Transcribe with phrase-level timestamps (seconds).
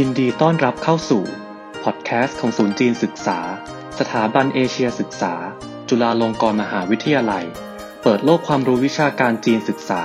[0.00, 1.24] ยินดีต้อนรับเข้าสู่
[1.84, 3.38] พอดแคสต์ของศูนย์จีนศึกษา
[3.98, 5.34] สถาบันเอเชียศึกษา
[5.88, 7.44] จุฬาลงกรณ์มหาวิทยาลัย
[8.02, 10.02] เปิดโลกความรู้วิชาการจีนศึกษา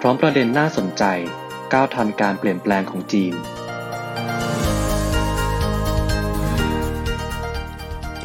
[0.00, 1.04] พร้อมประเด็นน่าสนใจ
[1.72, 3.34] ก้าวทันการเปลี่ยนแปลงของจีน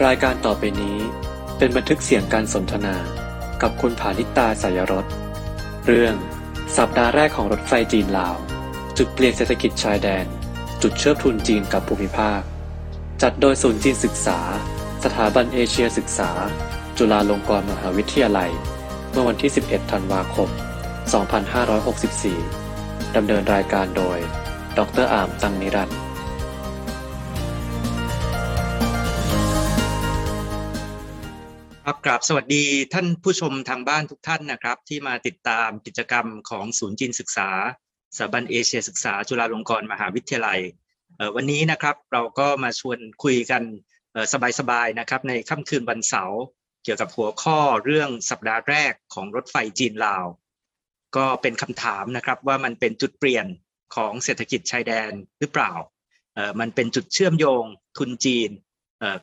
[0.05, 0.97] รายการต่อไปนี้
[1.57, 2.95] เป็นบันทึกเสียงการสนทนา
[3.61, 5.05] กับคุณผานิตาสายรส
[5.85, 6.15] เรื่อง
[6.77, 8.35] สัปดาห์แรกของรถไฟจีนลาว
[8.97, 10.27] จุดเปลี่ยนเศรษฐกิจชายแดน
[10.81, 12.41] จุดเชื่อมทุนจีนกับภูมิภาค
[13.21, 14.39] จัดโดยศูนย์จีนศึกษา
[15.03, 16.31] สถาบันเอเชียศึกษา
[16.97, 18.51] จุฬาลงกรณ์มหาวิทยาลัย
[19.11, 20.49] เมื่อวันที่ 11 ธันวาคม
[22.37, 24.17] 2564 ดำเนินรายการโดย
[24.77, 25.99] ดรอามตังนิรันดร์
[31.83, 37.49] ครับกราบสวัสดีท่านผู้ชมทางบ้านทุกท่านนะครับ ที่มาติดตามกิจกรรมของศูนย์จีนศึกษา
[38.15, 40.59] สถาบันเอเชียศึกษาจุฬาลงกรณ์มหาวิทยาลัย
[41.35, 43.63] วันนี้นะครับเราก็มาชวนคุยกัน
[44.59, 46.41] สบายๆนะครับในค่ำคืนวันเสาร์
[46.83, 50.25] เกี่ยวกับหัวข้อเรื่องสัปดาห์แรกของรถไฟจีนลาว
[51.15, 53.45] ก็เป็นคำถามนะครับว่ามันเป็นจุดเปลี่ยน
[53.95, 55.71] ของเศรษฐกิจชายแดนหรือเปล่า
[56.59, 57.63] มันเป็นจุดเชื่อมโยง
[57.97, 58.49] ทุนจีน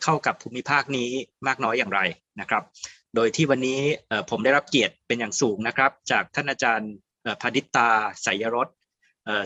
[0.02, 1.10] เข้ากับภูมิภาคนี้
[1.46, 2.00] มากน้อยอย่างไร
[2.40, 2.62] นะครับ
[3.14, 3.80] โดยที่วันนี้
[4.30, 6.92] ผมได้รับเกียรติเป็นอย่างสูงนะครับ จากท่านอาจารย์
[7.40, 7.88] พานิตา
[8.24, 8.68] สายรส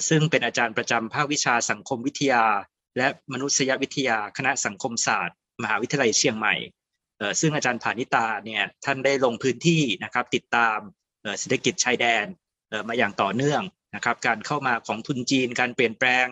[0.08, 2.44] ซึ่งเป็นอาจารย์ประจำภาควิชาสังคมวิทยา
[2.96, 6.54] และมนุษยวิทยาคณะสังคมศาสตร์ มหาวิทยาลัยเชียงใหม่
[7.40, 10.78] ซึ่งอาจารย์พานิตาเนี่ยท่านได้ลงพื้นที่นะครับติดตาม
[11.38, 12.24] เศรษฐกิจชายแดน
[12.88, 13.62] มาอย่างต่อเนื่อง
[13.94, 16.26] นะครับการเข้ามาของทุนจีนการเปลี่ยนแปลง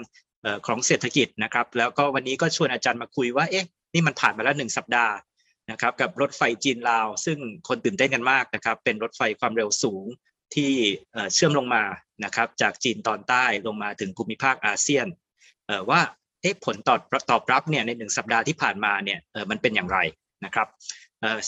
[0.67, 5.15] ของเศรษฐกิจนะครับแล้วก็วันนี้ก็ชวนอาจารย์มาคุยว่าเอ๊ะนี่มันผ่านมาแล้วหนึ่งสัปดาห์
[5.71, 10.05] นะครับกับรถไฟจีนลาว ซึ่งคนตื่นเต้นกันมากนะครับเป็นรถไฟความเร็วสูง
[10.55, 10.73] ที่
[11.35, 11.83] เชื่อมลงมา
[12.25, 15.07] นะครับจากจีนตอนใต้ลงมาถึงภูมิภาคอาเซียน
[15.91, 16.01] ว่า
[16.65, 19.19] ผลตอบตอบรับเนี่ยในหนึ่งสัปดาห์ที่ผ่านมาเนี่ย
[19.51, 19.99] มันเป็นอย่างไร
[20.45, 20.69] นะครับ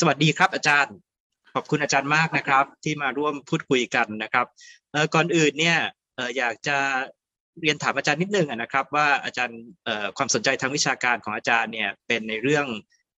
[0.01, 0.95] สวัสดีครับอาจารย์
[1.55, 4.47] ขอบคุณอาจารย์มากนะครับ ที่มาร่วมพูดคุยกันนะครับ
[5.15, 5.79] ก่อนอื่นเนี่ย
[6.37, 6.79] อยากจะ
[7.61, 9.61] เรียนถามอาจารย์นิดนึงนะครับ ว่าอาจารย์
[10.17, 12.67] ความสนใจทางวิชาการของอาจารย์เนี่ยเป็นในเรื่อง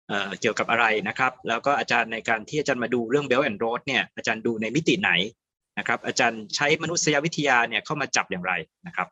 [0.08, 5.10] เอ่อเกี่ยวกับอะไรนะครับ แล้วก็อาจารย์ในการที่อาจารย์มาดูเรื่อง Belt and Road เนี่ยอาจารย์ดูในมิติไหน
[5.78, 8.52] นะครับอาจารย์ใช้มนุษยวิทยาเนี่ยเข้ามาจับอย่างไร
[8.86, 9.08] นะครับ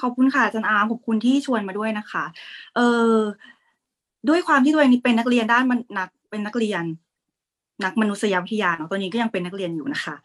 [0.00, 2.24] ขอบคุณค่ะอาจารย์อาร์มขอบคุณที่ชวนมาด้วยนะคะ
[2.76, 2.80] เอ
[3.12, 3.16] อ
[4.28, 6.84] ด้วยความที่ตัวเองนี่เป็นนักเรียนด้านมันนักเป็นนักเรียน
[7.84, 10.16] นักมนุษยวิทยาเนาะตอนนี้ก็ยังเป็นนักเรียนอยู่นะคะ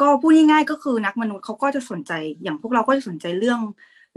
[0.00, 3.60] ก็พูดง่ายๆก็คือนักมนุษย์เขาก็จะสนใจอย่างพวกเราก็จะสนใจเรื่อง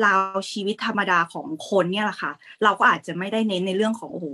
[0.06, 2.32] ราวชีวิตธรรมดาของคนเนี่ยแหละค่ะ
[2.64, 4.28] เราก็อาจจะไม่ได้เน้นในเรื่องของโอ้โห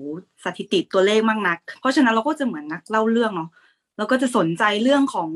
[0.43, 3.49] สถิติตัวเลขมากนัก เพราะฉะนั้นเราก็จะเหมือนนักเล่าเรื่องเนาะ
[3.99, 5.29] แล้วก็จะสนใจเรื่องของ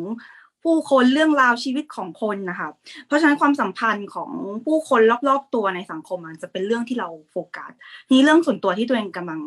[0.68, 2.70] ผู้คนเรื่องราวชีวิตของคนนะคะ
[3.08, 4.32] เพราะฉะนั้นความสัมพันธ์ของ
[4.66, 7.72] ผู้คนรอบๆตัวในสังคมมันจะเป็นเรื่องที่เราโฟกัส
[8.08, 9.42] ทีนี้เรื่องส่วนตัวที่ตัวเองกำลัง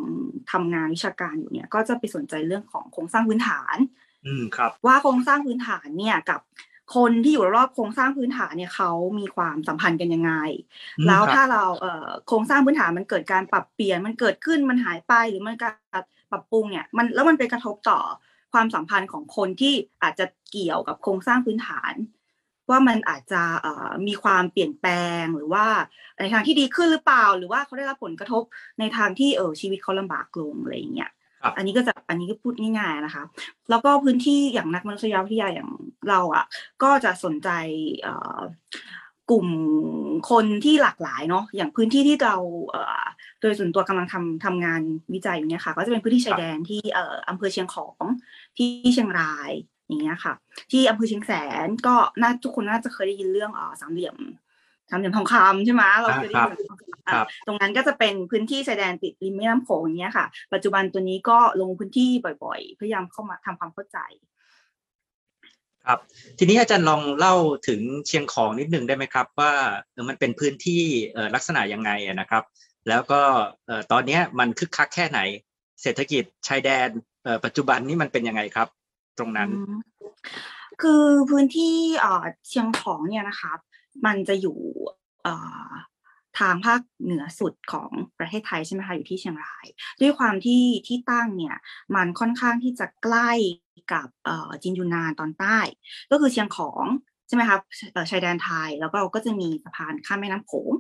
[0.53, 3.77] ทำงานวิชาการอยู่เนี่ยก็จะไปสนใจเรื่องของโครงสร้างพื้นฐาน
[4.27, 6.41] อืมครับ ว่าโครงสร้างพื้นฐานเนี่ยกับ
[6.97, 10.33] คนที่อยู่รอบโครงสร้างพื้นฐานเนี่ยเขามีความสัมพันธ์กันยังไง
[10.99, 16.03] อืมแล้วครับถ้าเราเอ่อโครงสร้างพื้นฐานมันเกิดการปรับเปลี่ยนมันเกิดขึ้นมันหายไปหรือมันการ
[16.33, 18.01] ปรับปรุงเนี่ยมันแล้วมันไปกระทบต่อ
[18.57, 21.95] ความสัมพันธ์ของคนที่อาจจะเกี่ยวกับโครงสร้างพื้นฐาน
[22.71, 25.67] ว่ามันอาจจะเอ่อมีความเปลี่ยนแปลงหรือว่า
[26.21, 28.43] ในทางที่ดีขึ้นหรือเปล่า หรือว่าเขาได้รับผลกระทบ
[28.79, 31.11] ในทางที่เออชีวิตเขาลำบากลงอะไรอย่างเงี้ย
[31.43, 33.25] ครับอันนี้ก็จะอันนี้ก็พูดง่ายๆนะคะ
[33.71, 35.71] แล้วก็พื้นที่อย่างนักมนุษยวิทยาอย่าง
[36.09, 36.45] เราอะ
[36.83, 37.49] ก็จะสนใจ
[38.03, 38.41] เอ่อ
[39.31, 39.49] กลุ่ม
[40.31, 42.37] คนที่หลากหลายเนาะอย่างพื้นที่ที่เรา
[42.71, 43.03] เอ่อ
[43.41, 44.83] โดยส่วนตัวกำลังทำทำงาน
[45.15, 48.03] วิจัยอยู่เนี่ยค่ะ ก็จะเป็นพื้นที่ชายแดนที่เอ่ออำเภอเชียงของ
[48.59, 49.51] ที่เชียงราย
[49.87, 50.35] อย่างเงี้ยค่ะ
[50.71, 51.33] ที่อำเภอเชียงแส
[51.67, 54.17] นก็น่าทุกคนน่าจะเคยได้ยินเรื่องเอ่อสามเหลี่ยม
[54.91, 56.57] สามเหลี่ยมทองคำใช่ไหมเราเคยได้ยิน
[57.15, 62.11] ครับตรงนั้นก็จะเป็นพื้นที่ชายแดนติดริมแม่น้ำโขงอย่างเงี้ยค่ะ ปัจจุบันตัวนี้ก็ลงพื้นที่
[62.45, 63.99] บ่อยๆ พยายามเข้ามาทำความเข้าใจ
[65.87, 65.99] ครับ
[66.39, 67.35] ทีนี้อาจารย์ลองเล่า
[67.69, 69.53] ถึงเชียงของนิดนึงได้ไหมครับ ว่า
[69.93, 70.83] เออมันเป็นพื้นที่
[71.13, 72.45] เอ่อลักษณะยังไงอะนะครับ
[72.89, 73.21] แล้วก็
[73.67, 75.21] เอ่อตอนเนี้ยมันคึกคักแค่ไหน
[75.83, 78.69] เศรษฐกิจชายแดนเอ่อ ปัจจุบันนี้มันเป็นยังไงครับ
[79.19, 79.51] ตรงนั้น
[80.83, 81.75] คือพื้นที่
[82.49, 83.53] เชียงของเนี่ยนะคะ
[84.07, 84.59] มันจะอยู่
[86.39, 89.67] ทางภาคเหนือสุดของประเทศไทยใช่ไหมคะอยู่ที่เชียงราย
[90.01, 91.57] ด้วยความที่ที่ตั้งเนี่ย
[91.95, 93.31] มันค่อนข้างที่จะใกล้
[93.93, 94.09] กับ
[94.63, 95.59] จีนยูนนานตอนใต้
[96.11, 96.85] ก็คือเชียงของ
[97.29, 97.59] ใช่ไหมคะ
[98.11, 100.73] ชายแดนไทยแล้วก็ก็จะมีสะพานข้ามแม่น้ำโขง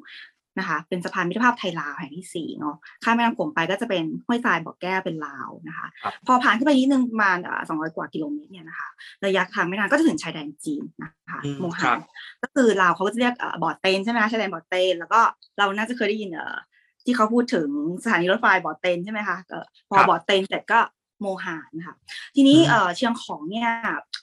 [0.58, 7.38] นะคะเป็นสะพานมิตรภาพไทยลาวแห่งที่สี่เนาะข้ามแม่น้ำโขงไปก็จะเป็นห้วยทรายบ่อแก้วเป็นลาวนะคะครับพอผ่านขึ้นไปนิดนึงประมาณ
[7.68, 8.88] สองร้อยกว่ากิโลเมตรเนี่ยนะคะ
[9.26, 12.00] ระยะทางไม่นานก็จะถึงชายแดนจีนนะคะอืมโมครัฮับน
[12.42, 15.20] ก็คือลาวเขาก็จะเรียกเอ่อบอดเตนใช่ไหมคะชายแดนบอดเตนแล้วก็
[15.58, 16.56] เราน่าจะเคยได้ยินเอ่อ
[17.04, 17.68] ที่เขาพูดถึง
[18.04, 20.80] สถานีรถไฟบอดเตนใช่ไหมคะเอ่อพอครับบอดเตนเสร็จก็
[21.20, 21.96] โมฮานนะคะ
[22.34, 23.70] ทีนี้อืมเอ่อเชียงของเนี่ย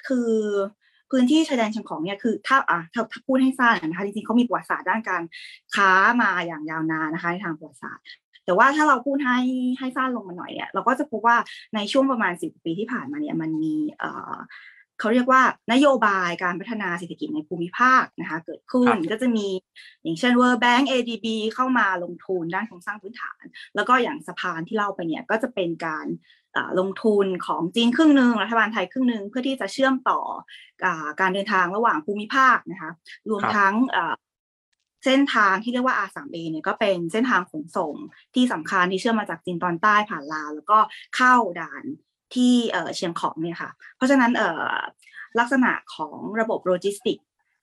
[0.07, 0.29] คือ
[1.13, 5.23] พื้นที่ชายแดนเชียงของเนี่ยคือถ้าอะถ้าถ้าพูดให้ทราบนะคะจริงๆเขามีประวัติศาสตร์ด้านการ
[5.75, 8.05] ค้ามาอย่างยาวนานนะคะในทางประวัติศาสตร์
[8.45, 9.39] แต่ว่าถ้าเราพูดให้
[9.79, 11.37] ให้สั้นลงมาหน่อยเนี่ยเราก็จะพบว่า
[11.75, 14.35] ในช่วงประมาณสิบปีที่ผ่านมาเนี่ยมันมีเอ่อ
[14.99, 15.41] เขาเรียกว่า
[15.73, 19.47] นโยบายการพัฒนาเศรษฐกิจในภูมิภาคนะคะเกิดขึ้นก็จะมี
[20.03, 23.43] อย่างเช่น World Bank ADB เข้ามาลงทุนด้านโครงสร้างพื้นฐาน
[23.75, 26.42] แล้วก็อย่างสะพานที่เล่าไปเนี่ยก็จะเป็นการอ่า
[26.79, 30.19] ลงทุนของจีนครึ่งหนึ่งรัฐบาลไทยครึ่งหนึ่งเพื่อที่จะเชื่อมต่อ
[30.83, 32.91] อาการเดินทางระหว่างภูมิภาคนะคะ
[33.29, 34.13] รวมครับทั้งอ่า
[35.05, 37.95] เส้นทางที่เรียกว่า R3A เนี่ยก็เป็นเส้นทางขนส่ง
[38.35, 40.79] ที่สำคัญที่เชื่อมมาจากจีนตอนใต้ผ่านลาว แล้วก็
[41.15, 41.83] เข้าด่าน
[42.35, 44.73] ที่เอ่อเชียงของเนี่ยค่ะ เพราะฉะนั้นเอ่อ
[45.39, 47.17] ลักษณะของระบบโลจิสติก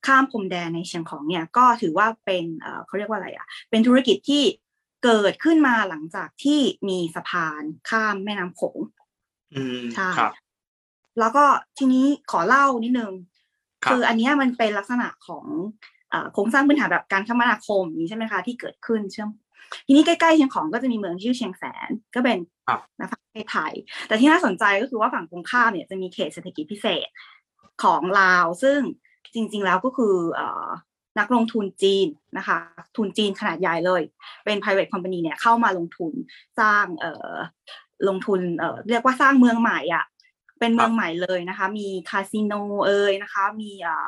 [0.06, 4.42] ข้ามพรมแดนในเชียงของเนี่ยก็ถือว่าเป็นเอ่อเขาเรียกว่าอะไรอะเป็นธุรกิจที่
[5.04, 8.78] เกิดขึ้นมาหลังจากที่มีสะพานข้ามแม่น้ำโขง
[9.54, 10.32] อืมใช่ครับ
[11.18, 11.44] แล้วก็
[11.78, 13.12] ทีนี้ขอเล่านิดนึง
[13.84, 15.46] ครับคืออันเนี้ยมันเป็นลักษณะของ
[16.10, 19.30] เอ่อโครงสร้างพื้นฐานแบบการคมนาคมอย่างนี้ใช่ไหมคะที่เกิดขึ้นเชื่อม
[19.86, 22.38] ทีนี้ใกล้ๆเชียงของก็จะมีเมืองชื่อเชียงแสนก็เป็น
[22.68, 23.72] ครับนะประเทศไทย
[24.06, 27.08] แต่ที่น่าสนใจก็คือว่าฝั่งตรงข้ามเนี่ยจะมีเขตเศรษฐกิจพิเศษ
[27.82, 28.80] ของลาว ซึ่ง
[29.34, 30.68] จริง ๆ แล้วก็คือเอ่อ
[31.18, 32.06] นักลงทุนจีน
[32.38, 32.58] นะคะ
[32.96, 34.02] ทุนจีนขนาดใหญ่เลย
[34.44, 36.12] เป็น private company เนี่ยเข้ามาลงทุน
[36.60, 37.34] สร้างเอ่อ
[38.08, 40.04] ลงทุนเอ่อเรียกว่าสร้างเมืองใหม่อะ
[40.60, 42.52] เป็นเมืองใหม่เลยนะคะ มีคาสิโน
[42.86, 44.06] เอ่ยนะคะ มีเอ่อ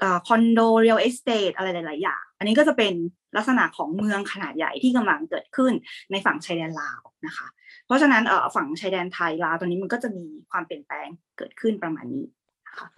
[0.00, 2.94] เอ่อคอนโด real estate อะไรหลาย ๆ อย่าง อันนี้ก็จะเป็น
[3.36, 5.72] ลักษณะของเมืองขนาดใหญ่ที่กำลังเกิดขึ้น
[6.10, 7.46] ในฝั่งชายแดนลาวนะคะ
[7.86, 11.08] เพราะฉะนั้นเอ่อฝั่งชายแดนไทยลาวตอนนี้มันก็จะมีความเปลี่ยนแปลง
[11.38, 12.24] เกิดขึ้นประมาณนี้
[12.66, 12.88] นะคะ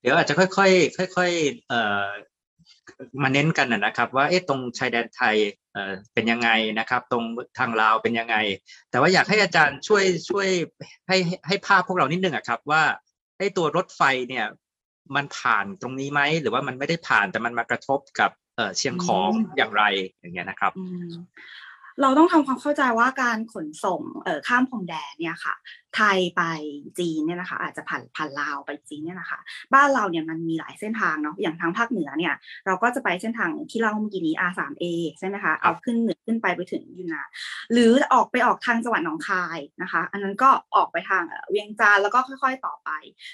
[0.00, 0.70] เดี๋ยวอาจจะค่อย
[1.10, 2.06] ๆ ค่อย ๆ เอ่อ
[3.22, 5.36] มาเน้นกันนะนะครับ ว่าเอ๊ะตรงชายแดนไทย
[5.72, 7.24] เอ่อเป็นยังไงนะครับ ตรง
[7.58, 8.36] ทางลาวเป็นยังไง
[8.90, 10.48] แต่ว่าอยากให้อาจารย์ช่วยช่วย
[11.08, 12.82] ให้ให้ให้ภาพพวกเรานิดนึงอะครับ ว่า
[13.38, 14.46] ไอ้ตัวรถไฟเนี่ย
[15.16, 19.82] มันผ่านตรงนี้ไหมหรือว่ามันไม่ได้ผ่านแต่มันมากระทบกับเอ่อเชียงของอืมอย่างไร
[20.20, 21.10] อย่างเงี้ยนะครับอืม
[22.00, 25.54] เราต้องทำความเข้าใจว่าการขนส่งเอ่อข้ามพรมแดนเนี่ยค่ะ
[25.96, 26.42] ไทยไป
[26.98, 29.38] จีนเนี่ยนะคะ อาจจะผ่านผ่านลาวไปจีนเนี่ยนะคะ
[29.74, 32.34] บ้านเราเนี่ยมันมีหลายเส้นทางเนาะอย่างทางภาคเหนือเนี่ย
[32.66, 34.84] เราก็จะไปเส้นทางที่เล่าเมื่อกี้นี้ R3A
[35.18, 37.28] ใช่ไหมคะเอาขึ้นเหนือขึ้นไปไปถึงยูนนาน
[37.72, 42.90] หรือออกไปออกทางจังหวัดหนองคายนะคะ อันนั้นก็ออกไปทางเอ่อเวียงจันทร์แล้วก็ค่อย ๆ ต่อไป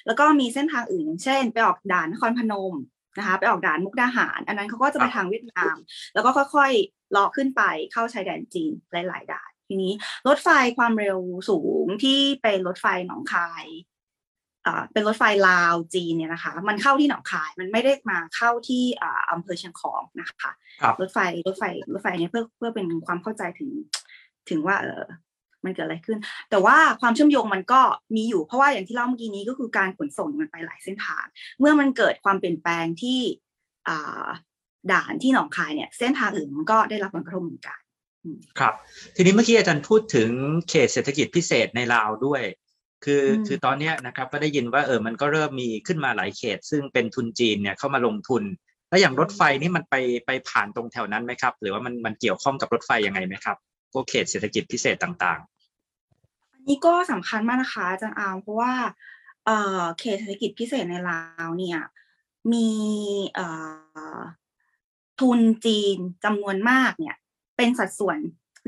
[0.07, 2.75] แล้วก็มีเส้นทางอื่นอย่างเช่น ไปออกด่านนครพนม
[3.19, 5.77] นะคะไปออกด่านมุกดาหาร อันนั้นเขาก็จะไปทางเวียดนาม
[6.15, 7.63] แล้วก็ค่อยๆเลาะขึ้นไป
[7.93, 9.93] เข้าชายแดนจีนหลาย ๆ ด่าน ทีนี้
[10.29, 10.49] รถไฟ
[10.79, 11.19] ความเร็ว
[11.51, 13.65] สูงที่เป็นรถไฟหนองคาย
[14.67, 20.53] อ่าเป็นรถไฟลาวจีนเนี่ยนะคะ มันเข้าที่หนองคายมันไม่ได้มาเข้าที่อ่าอำเภอเชียงของนะคะ
[20.83, 23.71] ครับรถไฟรถไฟรถไฟเนี่ยเพื่อเพื่อเป็นความเข้าใจถึง
[24.51, 25.05] ถึงว่าเออ
[25.65, 26.19] มันเกิดอะไรขึ้น
[26.51, 27.81] แต่ว่าความเชื่อมโยงมันก็
[28.17, 31.25] มีอยู่เพราะว่าอย่างที่เล่าเมื่อกี้นี้ก็คือการขนส่งมันไปหลายเส้นทาง
[31.59, 33.21] เมื่อมันเกิดความเปลี่ยนแปลงที่
[33.89, 34.27] อ่า
[34.93, 37.79] ด่านที่หนองคายเนี่ยเส้นทางอื่นมันก็ได้รับผลกระทบเหมือนกัน
[38.59, 38.75] ครับ
[39.17, 40.31] ทีนี้เมื่อกี้อาจารย์พูดถึง
[40.69, 42.43] เขตเศรษฐกิจพิเศษในลาวด้วย
[43.05, 48.43] คืออมคือตอนเนี้ยนะครับก็ได้ยินว่าเออมันก็เริ่มมีขึ้นมาหลายเขต ซึ่งเป็นทุนจีนเนี่ยเข้ามาลงทุน
[48.89, 49.95] แล้วอย่างรถไฟนี่มันไป
[50.27, 53.57] ไปผ่านตรงแถวนั้นไหมครับ หรือว่ามันมันเกี่ยวข้องกับรถไฟยังไงไหมครับ
[53.93, 55.41] พวกเขตเศรษฐกิจพิเศษต่าง
[56.53, 58.73] อันนี้ก็สำคัญมากนะคะอาจารย์อาร์มเพราะว่า
[59.45, 61.79] เอ่อเขตเศรษฐกิจพิเศษในลาวเนี่ย
[62.53, 62.69] มี
[63.35, 63.47] เอ่
[64.19, 64.21] อ
[65.21, 67.17] ทุนจีนจำนวนมากเนี่ย
[67.57, 68.19] เป็นสัดส่วน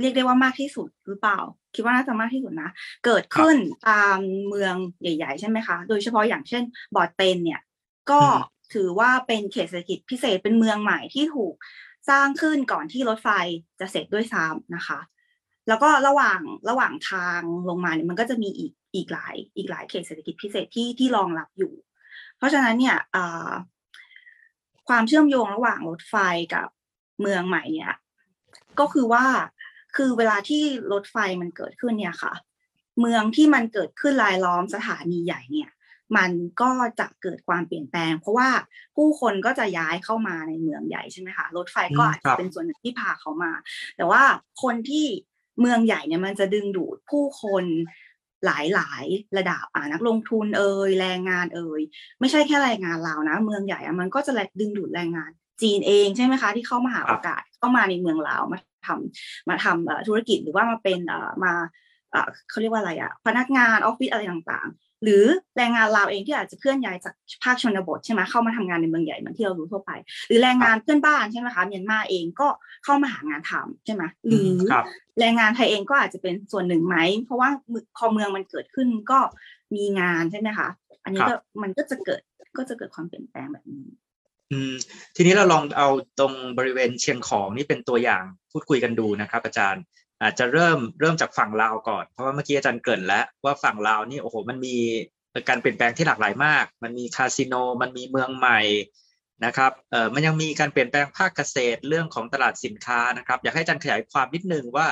[0.01, 1.39] เรียกได้ว่ามากที่สุดหรือเปล่า
[1.75, 2.71] คิดว่าน่าจะมากที่สุดนะ
[3.05, 3.57] เกิดขึ้น
[3.89, 6.63] ตามเมืองใหญ่ ๆ ใช่ไหมคะ โดยเฉพาะอย่างเช่น
[6.95, 7.61] บอดเตนเนี่ย
[8.11, 8.37] ก็อืม
[8.75, 11.55] ถือว่าเป็นเขตเศรษฐกิจพิเศษเป็นเมืองใหม่ที่ถูก
[12.09, 13.29] สร้างขึ้นก่อนที่รถไฟ
[13.81, 15.01] จะเสร็จด้วยซ้ำนะคะ
[15.69, 21.73] แล้วก็ระหว่างระหว่างทางลงมาเนี่ยมันก็จะมีอีกอีกหลายอีกหลายเขตเศรษฐกิจพิเศษที่ที่รองรับอยู่
[22.37, 22.97] เพราะฉะนั้นเนี่ย
[24.89, 26.17] ความเชื่อมโยงระหว่างรถไฟ
[26.55, 26.69] กับ
[27.21, 27.95] เมืองใหม่เนี่ย
[28.79, 29.25] ก็คือว่า
[29.97, 32.35] คือเวลาที่รถไฟมันเกิดขึ้นเนี่ยค่ะ
[33.01, 35.71] เมืองที่มันเกิดขึ้นรายล้อมสถานีใหญ่เนี่ย
[36.17, 38.49] มันก็จะเกิดความเปลี่ยนแปลง เพราะว่า
[38.97, 43.53] ผู้คนก็จะย้ายเข้ามาในเมืองใหญ่ใช่ไหมคะรถไฟก็อืมอาจครัจะบเป็นส่วนหนึ่งที่พาเขามา
[43.97, 44.23] แต่ว่า
[44.63, 45.07] คนที่
[45.61, 47.65] เมืองใหญ่เนี่ยมันจะดึงดูดผู้คน
[48.47, 51.81] หลายหลายๆระดับอ่านักลงทุนเอ่ยแรงงานเอ่ย
[52.21, 55.31] ไม่ใช่แค่แรงงานเราวนะ เมืองใหญ่อะมันก็จะดึงดูดแรงงาน
[55.63, 61.53] จีนเองใช่ไหมคะ ที่เข้ามาหาครับโอกาสเข้ามาในเมืองลาวมาทำมาทำเอ่อธุรกิจหรือว่ามาเป็นเอ่อมา
[62.11, 65.25] เอ่อเขาเรียกว่าอะไรอะพนักงานออฟฟิศอะไรต่างๆ หรือ
[65.57, 69.91] แรงงานลาวเองที่อาจจะเคลื่อนย้ายจากภาคชนบทใช่ไหมเข้ามาทำงานในเมืองใหญ่เหมือนที่เรารู้ทั่วไป
[70.29, 72.49] หรือแรงงานเพื่อนบ้านใช่ไหมคะเมียนมาเองก็
[72.85, 74.85] เข้ามาหางานทำใช่ไหมหรือครับ
[75.21, 77.51] แรงงานไทยเองก็อาจจะเป็นส่วนหนึ่งไหมเพราะว่า
[77.97, 79.19] พอเมืองมันเกิดขึ้นก็
[79.75, 80.69] มีงานใช่ไหมคะ
[81.05, 82.21] อันนี้ครับก็มันก็จะเกิด
[82.57, 83.87] ก็จะเกิดความเปลี่ยนแปลงแบบนี้
[84.53, 84.75] อืม
[85.17, 89.83] ทีนี้เราลองเอาตรงบริเวณเชียงของนี่เป็นตัวอย่างพูดคุยกันดูนะครับ อาจารย์
[90.23, 94.77] อาจจะเริ่มเริ่มจากฝั่งลาวก่อน เพราะว่าเมื่อกี้อาจารย์เกริ่นแล้วว่าฝั่งลาวนี่โอ้โหมันมี
[95.49, 98.61] การเปลี่ยนแปลงที่หลากหลายมาก มันมีคาสิโน มันมีเมืองใหม่
[99.45, 104.89] นะครับเออมันยังมีการเปลี่ยนแปลงภาคเกษตรเรื่องของตลาดสินค้านะครับ อยากให้อาจารย์ขยายความนิดนึงว่า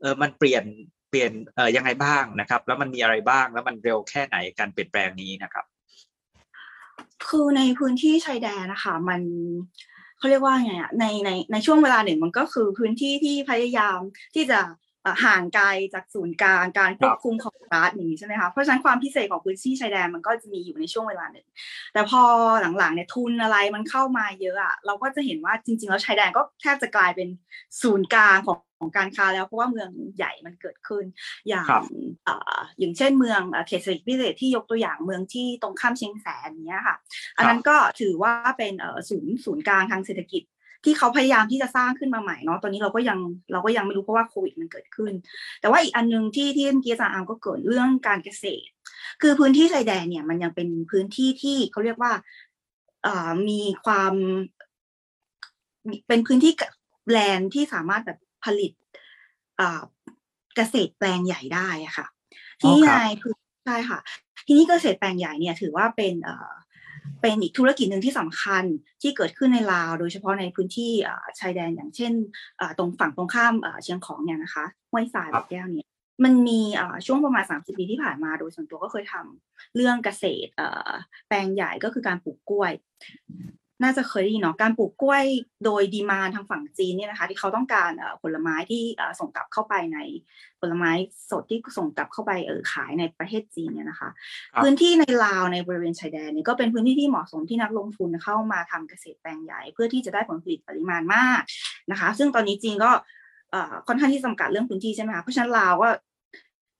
[0.00, 0.64] เออมันเปลี่ยน
[1.10, 5.64] เปลี่ยนเออยังไงบ้างนะครับ แล้วมันมีอะไรบ้าง แล้วมันเร็วแค่ไหนการเปลี่ยนแปลงนี้นะครับ
[7.28, 9.20] คือในพื้นที่ชายแดนนะคะมัน
[10.18, 13.98] เขาเรียกว่าไงอะในในในช่วงเวลาหนึ่งมันก็คือพื้นที่ที่พยายาม
[14.34, 14.60] ที่จะ
[15.24, 21.46] ห่างไกลจากศูนย์กลางการควบคุมของรัฐอย่างนี้ใช่ไหมคะเพราะฉะนั้นความพิเศษของพื้นที่ชายแดนมันก็จะมีอยู่ในช่วงเวลาหนึ่ง
[21.92, 22.22] แต่พอ
[22.78, 27.28] หลังๆเนี่ยทุนอะไรมันเข้ามาเยอะอะเราก็จะเห็นว่าจริง ๆ แล้วชายแดนก็แทบจะกลายเป็น
[27.82, 31.04] ศูนย์กลางของ ของการค้าแล้วเพราะว่าเมืองใหญ่มันเกิดขึ้น
[31.48, 31.82] อย่างครับ
[32.24, 36.96] เอ่ออย่างเช่นเมืองเอ่อเขตเศรษฐกิจพิเศษที่ยกตัวอย่างเมืองที่ตรงข้ามเชียงแสนเนี้ยค่ะ
[37.36, 40.44] อันนั้นก็ถือว่าเป็นเอ่อศูนย์ศูนย์กลางทางเศรษฐกิจ
[40.84, 43.18] ที่เขาพยายามที่จะสร้างขึ้นมาใหม่เนาะตอนนี้เราก็ยัง
[43.52, 45.12] เราก็ยังไม่รู้เพราะว่าโควิดมันเกิดขึ้น
[45.60, 48.70] แต่ว่าอีกอันหนึงที่ที่เมื่อกี้อาจารย์อามก็เกิดเรื่องการเกษตร
[49.22, 52.12] คือพื้นที่ชายแดนเนี่ยมันยังเป็นพื้นที่ที่เขาเรียกว่า
[53.02, 54.14] เอ่อมีความ
[55.88, 56.52] มีเป็นพื้นที่
[57.10, 58.72] แลนด์ที่สามารถแบบ ผลิต
[59.56, 59.82] เอ่อ
[60.56, 62.06] เกษตรแปลงใหญ่ได้อะค่ะ
[62.64, 63.36] อ๋อที่ครัในบพื้น
[63.66, 63.98] ใช่ค่ะ
[64.46, 66.52] ทีนี้เกษตรแปลงใหญ่เนี่ยถือว่าเป็นเอ่อ
[67.22, 68.64] เป็นอีกธุรกิจหนึ่งที่สำคัญ
[69.02, 72.12] ที่เกิดขึ้นในลาว โดยเฉพาะในพื้นที่เอ่อชายแดนอย่างเช่น
[72.58, 75.86] เอ่อตรงฝั่งตรงข้ามเอ่อเชียงของเนี่ยนะคะห้วยสายครับบางแก้วเนี่ย
[76.24, 80.90] มันมีเอ่อช่วงประมาณ 30 ปีที่ผ่านมาโดยส่วนตัวก็เคยทำเรื่องเกษตรเอ่อ
[81.28, 82.72] แปลงใหญ่ก็คือการปลูกกล้วย
[83.82, 85.24] น่าจะเคยได้ยินเนาะการปลูกกล้วย
[85.64, 89.98] โดยดีมานทางฝั่งจีนเนี่ยนะคะ ที่เขาต้องการเอ่อผลไม้ที่เอ่อส่งกลับเข้าไปใน
[90.60, 90.90] ผลไม้
[91.30, 94.08] สดที่ส่งกลับเข้าไปเออขายในประเทศจีนเนี่ยนะคะ
[94.52, 101.40] ครับพื้นที่ในลาวในบริเวณชายแดนเนี่ยก็เป็นพื้นที่ที่เหมาะสมที่นักลงทุนเข้ามาทำเกษตรแปลงใหญ่ เพื่อที่จะได้ผลผลิตปริมาณมาก
[101.90, 102.90] นะคะ ซึ่งตอนนี้จีนก็
[103.50, 105.88] เอ่อค่อนข้างที่จำกัดเรื่องพื้นที่ใช่ไหมคะเพราะฉะนั้นลาวก็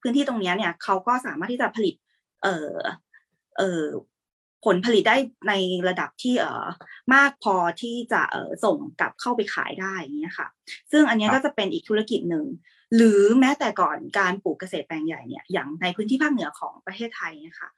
[0.02, 1.94] พื้นที่ตรงเนี้ยเนี่ยเขาก็สามารถที่จะผลิต
[2.42, 2.74] เอ่อ
[3.58, 3.84] เอ่อ
[4.66, 5.16] ผลผลิตได้
[5.48, 5.52] ใน
[5.88, 6.64] ระดับที่เอ่อ
[7.14, 10.48] มากพอที่จะเอ่อส่งกลับเข้าไปขายได้อย่างเงี้ยค่ะ
[10.92, 12.46] ซึ่งอันเนี้ยครับก็จะเป็นอีกธุรกิจหนึ่ง
[12.96, 17.70] หรือแม้แต่ก่อนการปลูกเกษตรแปลงใหญ่เนี่ยอย่างในพื้นที่ภาคเหนือของประเทศไทยเนะคะ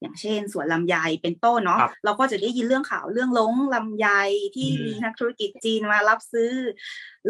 [0.00, 4.08] อย่างเช่นสวนลำไยเป็นต้นเนาะครับเราก็จะได้ยินเรื่องข่าวเรื่องลงลำไย
[4.56, 6.50] ที่อืมมีนักธุรกิจจีนมารับซื้อ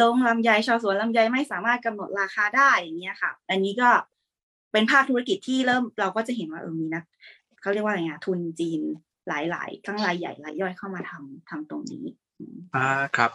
[0.01, 3.91] ลงลำไยชาวสวนลำไยไม่สามารถกำหนดราคาได้อย่างเงี้ยค่ะ อันนี้ก็
[4.73, 7.05] เป็นภาคธุรกิจที่เริ่มเราก็จะเห็นว่าเออมีนัก
[7.67, 8.81] เขาเรียกว่าอะไรอะทุนจีน
[9.29, 12.05] หลายๆทั้งรายใหญ่รายย่อยเข้ามาทำทำตรงนี้
[12.39, 13.31] อืมอ่าครับ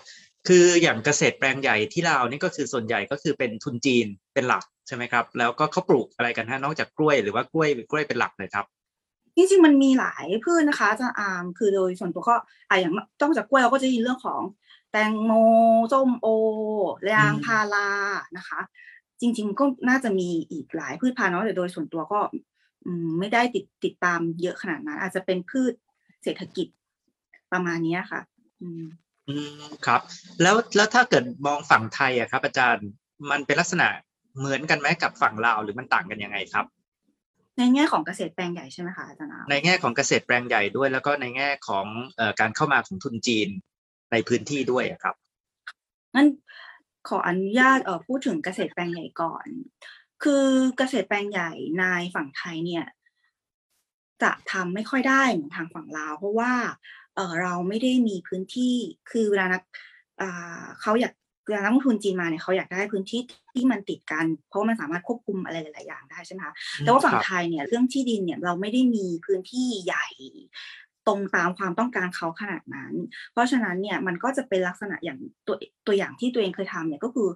[0.47, 8.65] คืออย่างเกษตรแปลงใหญ่ที่ลาวนี่ก็คือส่วนใหญ่ก็คือเป็นทุนจีนเป็นหลักใช่ไหมครับ แล้วก็เขาปลูกอะไรกันฮะนอกจากกล้วยหรือว่ากล้วยกล้วยเป็นหลักเลยครับ
[9.35, 12.35] จริงๆมันมีหลายพืชนะคะอาจารย์อาร์มคือโดยส่วนตัวก็
[12.69, 14.41] อะอย่างต้องจากกล้วยเราก็จะได้ยินเรื่องของ
[14.91, 15.31] แตงโม
[15.93, 16.27] ส้มโอ
[17.13, 17.89] ยางอืมพารา
[18.37, 18.59] นะคะ
[19.21, 22.43] จริง ๆ ก็น่าจะมีอีกหลายพืชพันธุ์เนาะแต่โดยส่วนตัวก็อืม
[23.19, 25.73] ไม่ได้ติดติดตามเยอะขนาดนั้น อาจจะเป็นพืช
[26.23, 26.67] เศรษฐกิจ
[27.51, 28.21] ประมาณเนี้ยค่ะ
[28.61, 28.83] อืม
[29.29, 30.01] อืมครับ
[30.41, 32.87] แล้วแล้วถ้าเกิดมองฝั่งไทยอะครับ อาจารย์
[33.31, 33.87] มันเป็นลักษณะ
[34.37, 36.65] เหมือนกันไหมกับฝั่งลาวหรือมันต่างกันยังไงครับ
[37.57, 41.85] ในแง่ของเกษตรแปลงใหญ่ใช่ไหมคะอาจารย์อาร์มในแง่ของเกษตรแปลงใหญ่ด้วย แล้วก็ในแง่ของ
[42.17, 43.49] เอ่อการเข้ามาของทุนจีน
[44.11, 45.15] ในพื้นที่ด้วยอะครับ
[46.15, 46.27] งั้น
[47.09, 49.47] ขออนุญาตเอ่อพูดถึงเกษตรแปลงใหญ่ก่อน
[50.23, 50.45] คือ
[50.77, 51.83] เกษตรแปลงใหญ่ใน
[52.15, 52.85] ฝั่งไทยเนี่ย
[54.23, 56.53] จะทำไม่ค่อยได้เหมือนทางฝั่งลาว เพราะว่า
[57.15, 58.75] เออเราไม่ได้มีพื้นที่
[59.11, 59.63] คือเวลานัก
[60.21, 61.13] อ่าเขาอยาก
[61.47, 63.21] เวลานักลงทุนจีนมาเนี่ยเขาอยากได้พื้นที่
[63.53, 70.07] ที่มันติดกัน เพราะว่ามันสามารถควบคุมอะไรหลาย ๆ อย่างได้ใช่ไหมคะแต่ว่าฝั่งครับไทยเนี่ยเรื่องที่ดินเนี่ยเราไม่ได้มีพื้นที่ใหญ่
[71.07, 72.93] ตรงตามความต้องการเขาขนาดนั้น
[73.31, 75.55] เพราะฉะนั้นเนี่ยมันก็จะเป็นลักษณะอย่างตัว
[75.87, 77.27] ตัวอย่างที่ตัวเองเคยทำเนี่ยก็คือ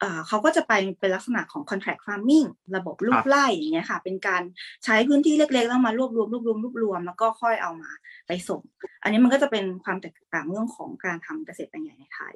[0.00, 4.42] เอ่อเขาก็จะไปเป็นลักษณะของ contract farming ระบบลูครักบไร่อย่างเงี้ยค่ะ เป็นการ
[4.84, 7.90] ใช้พื้นที่เล็กๆ แล้วมารวบรวมรวบรวมรวบรวม แล้วก็ค่อยเอามา
[8.26, 8.60] ไปส่ง
[9.02, 12.34] อันนี้มันก็จะเป็นความแตกต่างเรื่องของการทำเกษตรแปลงใหญ่ในไทย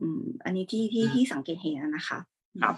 [0.00, 2.18] อืมอันนี้ที่ที่ที่สังเกตเห็นนะคะ
[2.62, 2.76] ครับ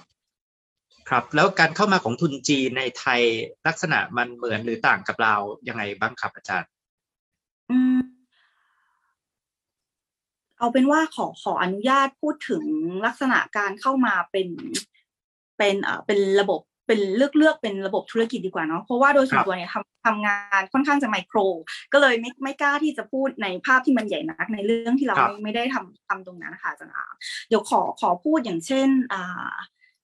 [1.08, 3.22] ครับ แล้วการเข้ามาของทุนจีนในไทย
[3.66, 5.34] ลักษณะมันเหมือนหรือต่างกับเรา
[5.68, 6.70] ยังไงบ้างครับอาจารย์
[7.70, 7.98] อืม
[10.58, 12.64] เอาเป็นว่าขอขออนุญาตพูดถึง
[13.06, 14.48] ลักษณะการเข้ามาเป็น
[15.58, 21.38] เป็นเอ่อเป็นระบบเป็นเลือกเลือกเป็นระบบธุรกิจดีกว่าเนาะเพราะว่าโดยส่วนตัวเนี่ยทำทำงานค่อนข้างจะไมโคร
[21.92, 27.06] ก็เลยไม่ไม่กล้าที่จะพูดในภาพที่มันใหญ่นักในเรื่องที่เราครับไม่ไม่ได้ทำทำตรงนั้นนะคะอาจารย์อา
[27.48, 29.52] เดี๋ยวขอขอพูดอย่างเช่นอ่า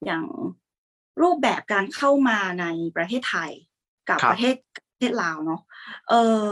[0.05, 0.25] อย่าง
[1.23, 2.67] รูปแบบการเข้ามาใน
[2.97, 3.51] ประเทศไทย
[4.09, 4.55] กับครับประเทศ
[4.91, 5.61] ประเทศลาวเนาะ
[6.09, 6.45] เออ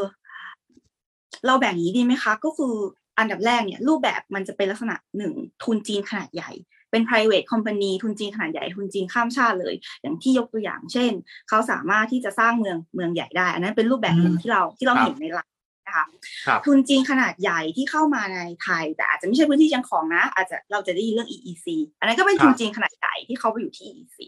[1.46, 2.74] เราแบ่งอย่างนี้ดีไหมคะ ก็คือ
[3.18, 5.32] อันดับแรกเนี่ยรูปแบบมันจะเป็นลักษณะหนึ่ง
[5.64, 6.50] ทุนจีนขนาดใหญ่
[6.90, 11.12] เป็น private company ทุนจีนขนาดใหญ่ ทุนจีนข้ามชาติเลย อย่างที่ยกตัวอย่างเช่น
[11.48, 15.54] เขาสามารถที่จะสร้างเมืองเมืองใหญ่ได้ อันนั้นเป็นรูปแบบหนึ่งอืมที่เราที่เราครับเห็นในไลน์
[15.86, 16.06] นะคะ
[16.46, 21.66] ครับทุนจีนขนาดใหญ่ที่เข้ามาในไทย แต่อาจจะไม่ใช่พื้นที่ยังของนะ อาจจะเราจะได้ยินเรื่อง EEC
[21.98, 24.18] อันนั้นก็เป็นครับทุนจีนขนาดใหญ่ที่เขาไปอยู่ที่ EEC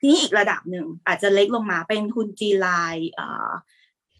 [0.00, 3.50] ทีนี้อีกระดับหนึ่งอาจจะเล็กลงมาเป็นทุนจีนรายเอ่อ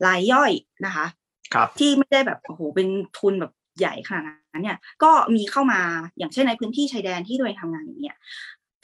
[0.07, 0.52] รายย่อย
[0.87, 1.07] นะคะ
[1.55, 2.88] ครับที่ไม่ได้แบบโอ้โหเป็น
[3.19, 5.82] ทุนแบบ ใหญ่ขนาดนั้นเนี่ยก็มีเข้ามา
[6.18, 8.16] อย่างเช่นในพื้นที่ชายแดนที่ตัวเองทำงานอย่างเนี้ย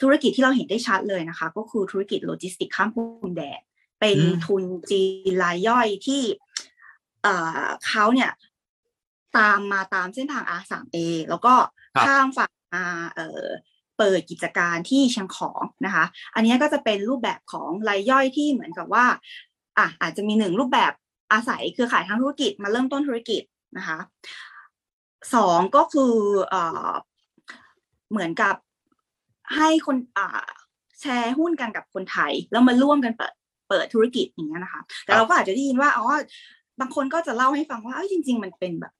[0.01, 3.59] ธุรกิจที่เราเห็นได้ชัดเลยนะคะ ก็คือธุรกิจโลจิสติกข้ามพรมแดน
[3.99, 6.21] เป็นอืมทุนจีนรายย่อยที่
[7.23, 7.33] เอ่
[7.63, 8.31] อเขาเนี่ย
[9.37, 10.97] ตามมาตามเส้นทาง R3A
[11.29, 11.53] แล้วก็
[11.95, 12.85] ครับข้ามฝั่งมา
[13.15, 13.45] เอ่อ
[13.97, 19.05] เปิดกิจการที่เชียงของนะคะ อันนี้ก็จะเป็นรูปแบบของรายย่อยที่เหมือนกับว่า
[19.77, 20.91] อะอาจจะมีหนึ่งรูปแบบ
[21.33, 23.41] อาศัยเครือข่ายทางธุรกิจมาเริ่มต้นธุรกิจ
[23.77, 23.97] นะคะ
[25.33, 26.13] สองก็คือ
[26.49, 26.91] เอ่อ
[28.11, 28.55] เหมือนกับ
[29.55, 29.97] ให้คน
[31.01, 33.33] แชร์หุ้นกันกับคนไทย แล้วมาร่วมกันเปิด
[33.69, 36.05] เปิดธุรกิจอย่างเงี้ยนะคะ แต่เราก็อาจจะได้ยินว่าอ๋อ
[36.79, 38.93] บางคนก็จะเล่าให้ฟังว่าเอ้ยจริง ๆ มันเป็นแบบ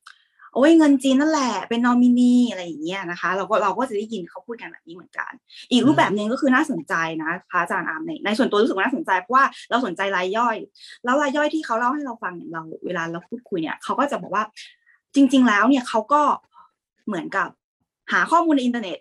[0.54, 5.32] โอ้ยเงินจีนนั่นแหละเป็นนอมินีอะไรอย่างเงี้ยนะคะ เราก็เราก็จะได้ยินเขาพูดกันแบบนี้เหมือนกัน
[5.72, 10.58] อีกรูปแบบหนึ่งก็คือน่าสนใจนะคะอาจารย์อามในในส่วนตัวรู้สึกว่าน่าสนใจเพราะว่าเราสนใจรายย่อย
[11.04, 14.44] แล้วรายย่อยที่เขาเล่าให้เราฟังเนี่ยเรา เวลาเราพูดคุยเนี่ยเขาก็จะบอกว่า
[15.16, 16.22] จริง ๆ แล้วเนี่ยเขาก็
[17.08, 17.50] เหมือนกับ
[18.12, 19.00] หาข้อมูลในอินเทอร์เน็ต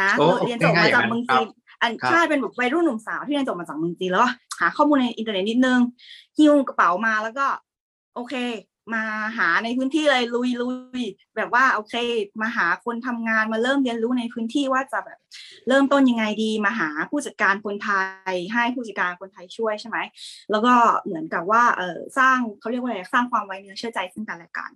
[0.00, 1.48] นะโอ้เรียนจบมาจากง่ายๆอย่างนั้นเมืองจีน
[1.80, 4.28] อันครับใช่เป็นแบบวัยรุ่นหนุ่มสาวที่เรียนจบมาจากเมืองจีนแล้วก็
[4.60, 5.80] หาข้อมูลในอินเทอร์เน็ตนิดนึง
[6.38, 7.46] หิ้วกระเป๋ามาแล้วก็
[8.14, 8.34] โอเค
[8.94, 9.04] มา
[9.38, 10.68] หาในพื้นที่เลยลุยลุ
[11.00, 11.02] ย
[11.36, 11.94] แบบว่าโอเค
[12.42, 15.18] มาหาคนทำงานมาเริ่มเรียนรู้ในพื้นที่ว่าจะแบบ
[15.68, 17.90] เริ่มต้นยังไงดีมาหาผู้จัดการคนไท
[18.32, 19.98] ย ให้ผู้จัดการคนไทยช่วยใช่ไหม
[20.50, 20.74] แล้วก็
[21.04, 24.70] เหมือนกับว่าเออสร้างเขาเรียกว่าอะไรสร้างความไว้เนื้อเชื่อใจซึ่งกันและกัน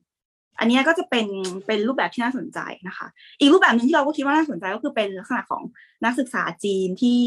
[0.59, 1.27] อันนี้ก็จะเป็น
[1.67, 3.07] เป็นรูปแบบที่น่าสนใจนะคะ
[3.41, 5.63] อีกรูปแบบหนึ่งที่เราก็คิดว่าน่าสนใจก็คือเป็นลักษณะของ
[6.05, 7.21] นักศึกษาจีนที่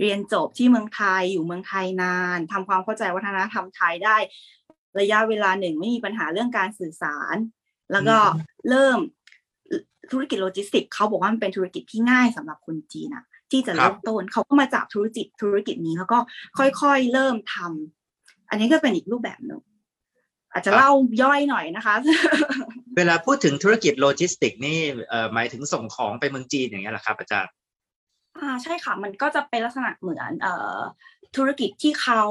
[0.00, 4.16] เรียนจบที่เมืองไทยอยู่เมืองไทยนานทำความเข้าใจวัฒนธรรมไทยได้
[5.00, 7.36] ระยะเวลาหนึ่งไม่มีปัญหาเรื่องการสื่อสาร
[7.92, 8.16] แล้วก็
[8.68, 8.98] เริ่ม
[10.12, 16.18] ธุรกิจโลจิสติกเขาบอกว่ามันเป็นธุรกิจที่ง่ายสำหรับคนจีนอะที่จะเริ่มต้นเขาก็มาจากธุรกิจธุรกิจนี้แล้วก็
[16.58, 19.60] ค่อยๆเริ่มทำอันนี้ก็เป็นอีกรูปแบบหนึ่ง
[20.52, 20.90] อาจจะเล่า
[21.22, 21.94] ย่อยหน่อยนะคะ
[22.96, 27.52] เวลาพูดถึงธุรกิจโลจิสติกนี่เอ่อหมายถึงส่งของไปเมืองจีนอย่างเงี้ยเหรอครับอาจารย์
[28.38, 30.78] อ่าใช่ค่ะมันก็จะเป็นลักษณะเหมือนเอ่อ
[31.36, 32.22] ธุรกิจที่เขา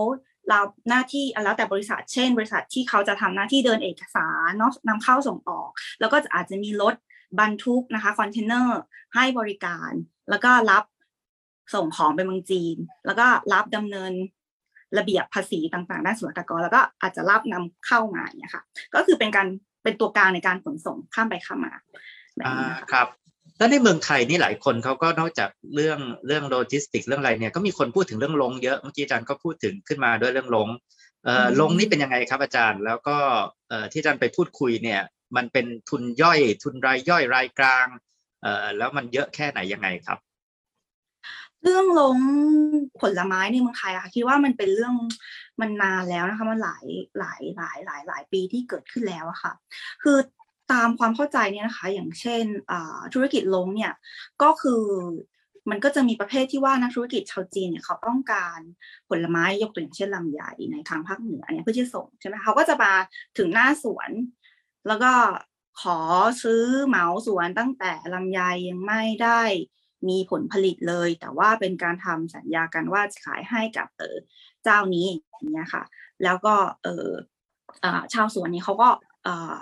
[0.53, 6.95] รับหน้าที่อะแล้วแต่บริษัทเช่น บริษัทที่เขาจะทำหน้าที่เดินเอกสารเนาะนำเข้าส่งออก แล้วก็จะอาจจะมีรถ
[7.39, 8.79] บรรทุกนะคะคอนเทนเนอร์
[9.15, 9.91] ให้บริการ
[10.29, 10.83] แล้วก็รับ
[11.73, 14.13] ส่งของไปเมืองจีน แล้วก็รับดำเนิน
[14.97, 18.63] ระเบียบภาษีต่างๆด้านศุลกากรแล้วก็อาจจะรับนำเข้ามาอย่างเงี้ยค่ะ
[18.95, 19.47] ก็คือเป็นการ
[19.83, 21.73] เป็นตัวกลางในการขนส่งข้ามไปข้ามมา
[22.35, 23.07] แบบอ่านี้นะคะครับ
[23.57, 30.67] แล้วในเมืองไทยนี่หลายคนเขาก็นอกจากเรื่องเรื่องโลจิสติกเรื่องอะไรเนี่ยก็มีคนพูดถึงเรื่องลงเยอะเมื่อกี้อาจารย์ก็พูดถึงขึ้นมาด้วยเรื่องลง
[31.25, 33.17] เอ่ออืมลงนี่เป็นยังไงครับอาจารย์ แล้วก็
[33.69, 35.01] เอ่อที่อาจารย์ไปพูดคุยเนี่ย
[35.35, 37.87] มันเป็นทุนย่อย ทุนรายย่อยรายกลาง
[38.41, 40.19] เอ่อแล้วมันเยอะแค่ไหนยังไงครับ
[41.63, 42.17] เรื่องลง
[43.01, 44.95] ผลไม้ในเมืองไทยอะค่ะคิดว่ามันเป็นเรื่อง
[45.61, 46.85] มันนานแล้วนะคะ มันหลาย
[47.19, 49.53] หลายหลายหลายหลายปีที่เกิดขึ้นแล้วอะค่ะ
[50.03, 50.17] คือ
[50.71, 52.43] ตามความเข้าใจเนี่ยนะคะ อย่างเช่น
[53.13, 53.93] ธุรกิจลงเนี่ย
[54.41, 54.83] ก็คือ
[55.69, 58.59] มันก็จะมีประเภทที่ว่านักธุรกิจชาวจีนเนี่ยเขาต้องการ
[59.09, 62.93] ผลไม้ยกตัวอย่างเช่นลำไยในทางภาคเหนือเนี่ยเพื่อที่จะส่งใช่ไหมเขาก็จะมา
[63.37, 64.11] ถึงหน้าสวน
[64.87, 65.11] แล้วก็
[65.81, 65.99] ขอ
[66.43, 69.41] ซื้อเหมาสวนตั้งแต่ลำไยยังไม่ได้
[70.09, 74.17] มีผลผลิตเลย แต่ว่าเป็นการทำสัญญากันว่าจะขายให้กับเออ
[74.63, 75.83] เจ้านี้อย่างเงี้ยค่ะ
[76.23, 77.07] แล้วก็เออ
[77.83, 78.89] อ่าชาวสวนนี้เขาก็
[79.27, 79.59] อ่า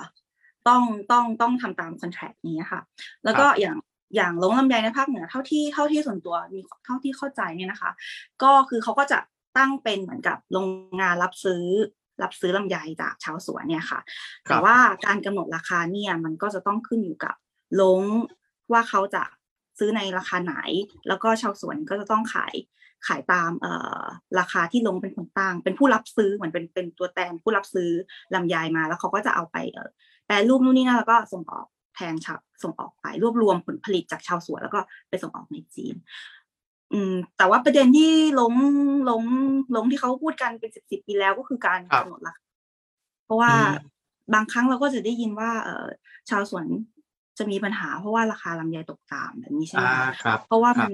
[0.68, 2.82] ต้องต้องต้องทำตามคอนแทรคนี้ค่ะ
[3.24, 3.78] แล้วก็อย่าง
[4.16, 7.92] อย่างลงลำไยในภาคเหนือเท่าที่เท่าที่ส่วนตัวมีเท่าที่เข้าใจเนี่ยนะคะ
[8.44, 9.20] ก็คือเขาก็จะ
[9.58, 10.68] ตั้งเป็นเหมือนกับโรง
[11.02, 11.66] งานรับซื้อ
[12.24, 17.36] รับซื้อลำไยจากชาวสวนเนี่ยค่ะครับแต่ว่าการกำหนดราคาเนี่ยมันก็จะต้องขึ้นอยู่กับ
[17.82, 18.02] ลง
[18.72, 19.24] ว่าเขาจะ
[19.80, 20.56] ซื้อในราคาไหน
[21.08, 22.56] แล้วก็ชาวสวนก็จะต้องขาย
[23.08, 24.02] ขายตามเอ่อ
[24.40, 27.90] ราคาที่ลงเป็นคนตั้ง เป็นผู้รับซื้อเหมือนเป็นเป็นตัวแทนผู้รับซื้อ
[28.36, 29.90] ลำไยมาแล้วเขาก็จะเอาไปเอ่อ
[30.26, 35.96] แปรรูปนู่นนี่นั่นแล้วก็ส่งออกแทแทนชาวส่งออกไป รวบรวมผลผลิตจากชาวสวนแล้วก็ไปส่งออกในจีน
[36.94, 38.54] อืม แต่ว่าประเด็นที่ลง
[39.10, 39.24] ลง
[39.76, 42.46] ลงที่เขาพูดกันเป็นสิบสิบปีแล้วก็คือการครับกำหนดราคา
[43.26, 43.88] เพราะว่าอืม
[44.34, 45.88] บางครั้งเราก็จะได้ยินว่าเออ
[46.30, 46.66] ชาวสวน
[47.40, 50.94] จะมีปัญหาเพราะว่าราคาลำไยตกต่ำแบบนี้ใช่ไหมอ่าคะครับเพราะว่าคมับน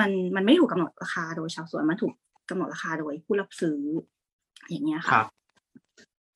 [0.00, 2.12] มันมันไม่ถูกกำหนดราคาโดยชาวสวนมันถูก
[2.50, 3.78] กำหนดราคาโดยผู้รับซื้อ
[4.70, 5.26] อย่างเงี้ยคค่ะรับ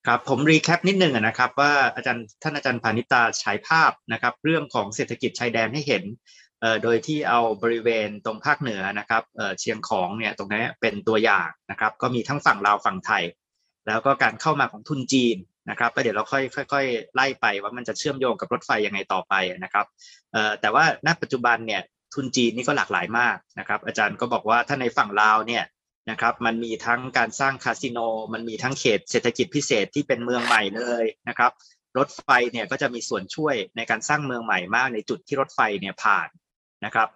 [0.07, 6.05] ครับผมรีแคปนิดนึงอะนะครับว่าอาจารย์ท่านอาจารย์พานิตาฉายภาพนะครับ เรื่องของเศรษฐกิจชายแดนให้เห็น
[6.61, 13.25] เอ่อโดยที่เอาบริเวณตรงภาคเหนือนะครับเอ่อเชียงของเนี่ยตรงนี้เป็นตัวอย่างนะครับ ก็มีทั้งฝั่งลาวฝั่งไทย
[13.87, 15.37] แล้วก็การเข้ามาของทุนจีน
[15.71, 19.87] นะครับแล้วเดี๋ยวเราค่อยค่อยๆไล่ไปว่ามันจะเชื่อมโยงกับรถไฟยังไงต่อไปนะครับ
[20.61, 21.83] แต่ว่าณปัจจุบันเนี่ย
[22.15, 25.65] ทุนจีนนี่ก็หลากหลายมากนะครับ อาจารย์ก็บอกว่าถ้าในฝั่งลาวเนี่ย
[26.11, 27.99] นะครับมันมีทั้งการสร้างคาสิโน
[28.33, 31.53] มันมีทั้งเขตเศรษฐกิจพิเศษที่เป็นเมืองใหม่เลยนะครับ
[31.99, 36.29] รถไฟเนี่ยก็จะมีส่วนช่วยในการสร้างเมืองใหม่มากในจุดที่รถไฟเนี่ยผ่าน
[36.85, 37.09] นะครับ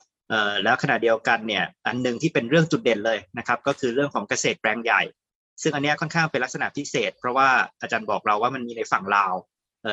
[0.65, 5.03] แล้วขณะเดียวกันเนี่ยอันหนึ่งที่เป็นเรื่องจุดเด่นเลยนะครับ ก็คือเรื่องของเกษตรแปลงใหญ่
[5.63, 7.49] ซึ่งอันนี้ค่อนข้างเป็นลักษณะพิเศษ เพราะว่า
[7.81, 9.35] อาจารย์บอกเราว่ามันมีในฝั่งลาว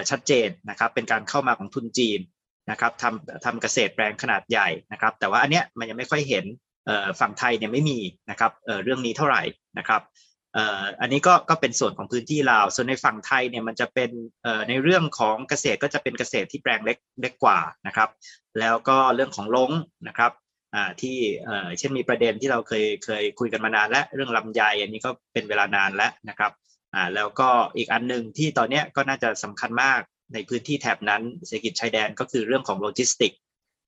[0.09, 2.19] ชัดเจนนะครับเป็นการเข้ามาของทุนจีน
[2.71, 6.45] นะครับทำทำเกษตรแปลงขนาดใหญ่นะครับ แต่ว่าอันเนี้ยมันยังไม่ค่อยเห็น
[7.19, 7.99] ฝั่งไทยเนี่ยไม่มี
[8.29, 8.51] นะครับ
[8.83, 9.41] เรื่องนี้เท่าไหร่
[9.77, 10.01] นะครับ
[11.01, 14.09] อันนี้ก็ก็เป็นส่วนของพื้นที่ลาว ส่วนในฝั่งไทยเนี่ยมันจะเป็น
[14.69, 18.09] ในเรื่องของเกษตรก็จะเป็นเกษตรที่แปลงเล็กเล็กกว่านะครับ
[18.59, 19.71] แล้วก็เรื่องของล้ง
[20.07, 20.31] นะครับ
[21.01, 26.51] ที่เอ่อเช่นมีประเด็นที่เราเคยเคยคุยกันมานานและเรื่องลำไยอันนี้ก็เป็นเวลานานแล้วนะครับ
[26.93, 29.99] อ่าแล้วก็อีกอันหนึ่งที่ตอนเนี้ยก็น่าจะสำคัญมาก
[30.33, 33.33] ในพื้นที่แถบนั้นเศรษฐกิจชายแดนก็คือเรื่องของโลจิสติก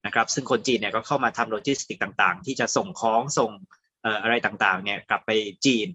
[0.06, 3.52] นะครับซึ่งคนจีนเนี่ยก็เข้ามาทำโลจิสติกต่างๆ ที่จะส่งของส่ง
[4.04, 5.32] เอ่ออะไรต่างๆเนี่ยกลับไป
[5.66, 5.88] จีน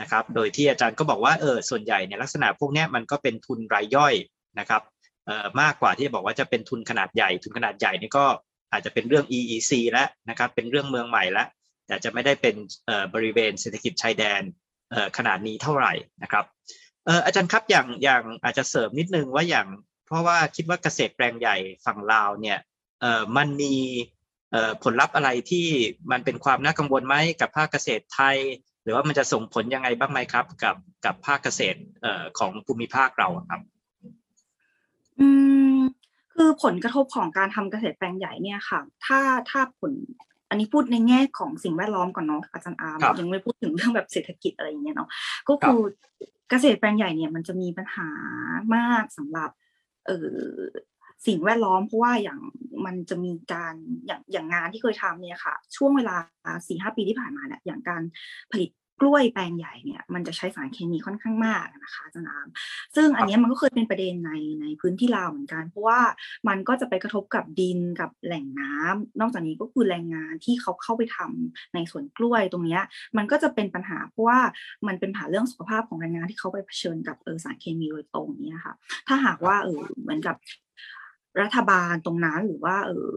[0.00, 4.14] นะครับโดยที่อาจารย์ก็บอกว่าเออส่วนใหญ่เนี่ยลักษณะพวกนี้มันก็เป็นทุนรายย่อย
[4.58, 4.82] นะครับ
[5.26, 8.26] เอ่อมากกว่าที่จะบอกว่าจะเป็นทุนขนาดใหญ่ ทุนขนาดใหญ่นี่ก็
[8.72, 11.48] อาจจะเป็นเรื่อง EEC แล้วนะครับเป็นเรื่องเมืองใหม่แล้ว
[11.86, 12.54] แต่จะไม่ได้เป็น
[12.86, 14.42] เอ่อบริเวณเศรษฐกิจชายแดน
[14.90, 16.44] เอ่อขนาดนี้เท่าไหร่นะครับ
[17.06, 19.66] เอ่ออาจารย์ครับอย่างอย่างอาจจะเสริมนิดนึงว่าอย่าง
[20.06, 22.58] เพราะว่าคิดว่าเกษตรแปลงใหญ่ฝั่งลาวเนี่ย
[23.00, 23.74] เอ่อมันมี
[24.52, 25.66] เอ่อผลลัพธ์อะไรที่
[26.10, 28.36] มันเป็นความน่ากังวลไหมกับภาคเกษตรไทย
[28.82, 33.60] หรือว่ามันจะส่งผลยังไงบ้างไหมครับ กับกับภาคเกษตรเอ่อของภูมิภาคเราครับ
[35.20, 35.28] อื
[35.66, 35.67] ม
[36.38, 39.20] คือผลกระทบของการทำเกษตรแปลงใหญ่เนี่ยค่ะ ถ้า
[39.50, 39.92] ถ้าผล
[40.50, 45.08] อันนี้พูดในแง่ของสิ่งแวดล้อมก่อนเนาะอาจารย์อาร์มครับยังไม่พูดถึงเรื่องแบบเศรษฐกิจอะไรอย่างเงี้ยเนาะ
[45.48, 45.80] ก็คือ
[46.50, 48.08] เกษตรแปลงใหญ่เนี่ยมันจะมีปัญหา
[48.74, 49.50] มากสำหรับ
[50.06, 50.36] เออ
[51.26, 52.40] สิ่งแวดล้อมเพราะว่าอย่าง
[52.84, 53.74] มันจะมีการ
[54.06, 56.16] อย่างอย่างงานที่เคยทำเนี่ยค่ะ ช่วงเวลา
[56.66, 58.02] สี่ห้าปีที่ผ่านมาเนี่ยอย่างการ
[58.52, 58.70] ผลิต
[59.00, 62.48] กล้วยแปลงใหญ่เนี่ยมันจะใช้สารเคมีค่อนข้างมากนะคะจารย์อาม
[62.94, 64.32] ซึ่งอันนี้มันก็เคยเป็นประเด็นใน
[64.62, 66.00] ในพื้นที่ลาวเหมือนกัน เพราะว่า
[66.48, 72.80] มันก็จะไปกระทบกับดินกับแหล่งน้ำนอกจากนี้ก็คือแรงงานที่เขาเข้าไปทำในสวนกล้วยตรงนี้
[73.16, 74.40] มันก็จะเป็นปัญหาเพราะว่า
[74.86, 78.74] มันเป็นปัญหาเรื่องสุขภาพของแรงงานที่เขาไปเผชิญกับเออสารเคมีโดยตรงเนี้ยค่ะ
[79.08, 80.36] ถ้าหากว่าเออเหมือนกับ
[81.42, 83.10] รัฐบาลตรงนั้นหรือว่าเออ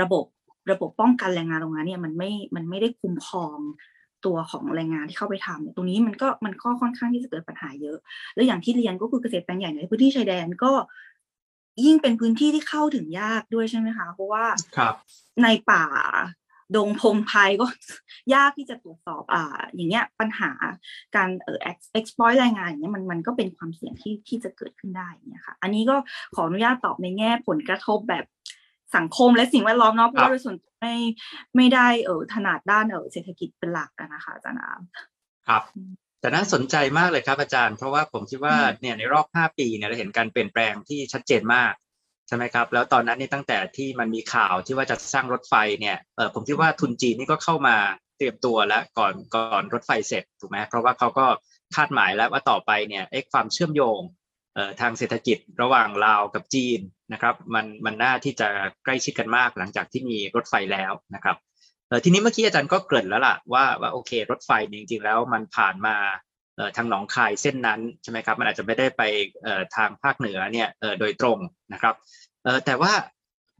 [0.00, 0.24] ระบบ
[0.70, 3.58] ระบบป้องกันแรงงานตรงนั้นเนี่ยมันไม่มันไม่ได้คุ้มครอง
[4.26, 7.98] ตัวของแรงงานที่เข้าไปทำเนี่ยตรงนี้มันก็มันก็ค่อนข้างที่จะเกิดปัญหาเยอะ
[8.34, 10.72] แล้วอย่างที่เรียนก็คือเกษตรแปลงใหญ่ในพื้นที่ชายแดนก็
[11.84, 14.44] ยิ่งเป็นพื้นที่ที่เข้าถึงยากด้วยใช่ไหมคะ เพราะว่า
[14.76, 14.94] ครับ
[15.42, 15.86] ในป่า
[16.76, 17.66] ดงพงไพรก็
[18.34, 20.50] ยากที่จะตรวจสอบอ่า อย่างเงี้ยปัญหา
[21.16, 25.96] การเอ่อ ex- exploit แรงงานอย่างเงี้ยมันมันก็เป็นความเสี่ยงที่ที่จะเกิดขึ้นได้อย่างเงี้ยค่ะ อันนี้ก็
[26.34, 28.24] ขออนุญาตตอบในแง่ผลกระทบแบบ
[28.96, 30.96] สังคมและสิ่งแวดล้อมเนาะเพราะว่าโดยส่วนตัวไม่
[31.56, 34.80] ไม่ได้เออถนัดด้านเออเศรษฐกิจเป็นหลักอะนะคะอาจารย์อาม
[35.48, 41.72] ครับอืมแต่น่าสนใจมากเลยครับอาจารย์ เพราะว่าผมคิดว่าอืมเนี่ยในรอบ 5 ปีเนี่ยเราเห็นการเปลี่ยนแปลงที่ชัดเจนมาก
[42.28, 47.76] ใช่ไหมครับ แล้วตอนนั้นนี่ตั้งแต่ที่มันมีข่าวที่ว่าจะสร้างรถไฟเนี่ยเออผมคิดว่าทุนจีนนี่ก็เข้ามา
[48.18, 51.26] เตรียมตัวแล้วก่อนก่อนรถไฟเสร็จถูกไหมเพราะว่าเขาก็
[51.74, 54.19] คาดหมายแล้วว่าต่อไปเนี่ยไอ้ความเชื่อมโยงเอ่อ
[54.80, 56.80] ทางเศรษฐกิจระหว่างลาวกับจีน
[57.12, 58.48] นะครับ มันมันน่าที่จะ
[58.84, 61.36] ใกล้ชิดกันมากหลังจากที่มีรถไฟแล้วนะครับ
[62.04, 65.96] ทีนี้เมื่อกี้อาจารย์ก็เกริ่นแล้วล่ะว่าว่าโอเค รถไฟจริงๆแล้วมันผ่านมา
[66.76, 69.02] ทางหนองคายเส้นนั้นใช่ไหมครับมันอาจจะไม่ได้ไป
[69.76, 70.68] ทางภาคเหนือเนี่ย
[71.00, 71.38] โดยตรง
[71.72, 71.94] นะครับ
[72.66, 72.92] แต่ว่า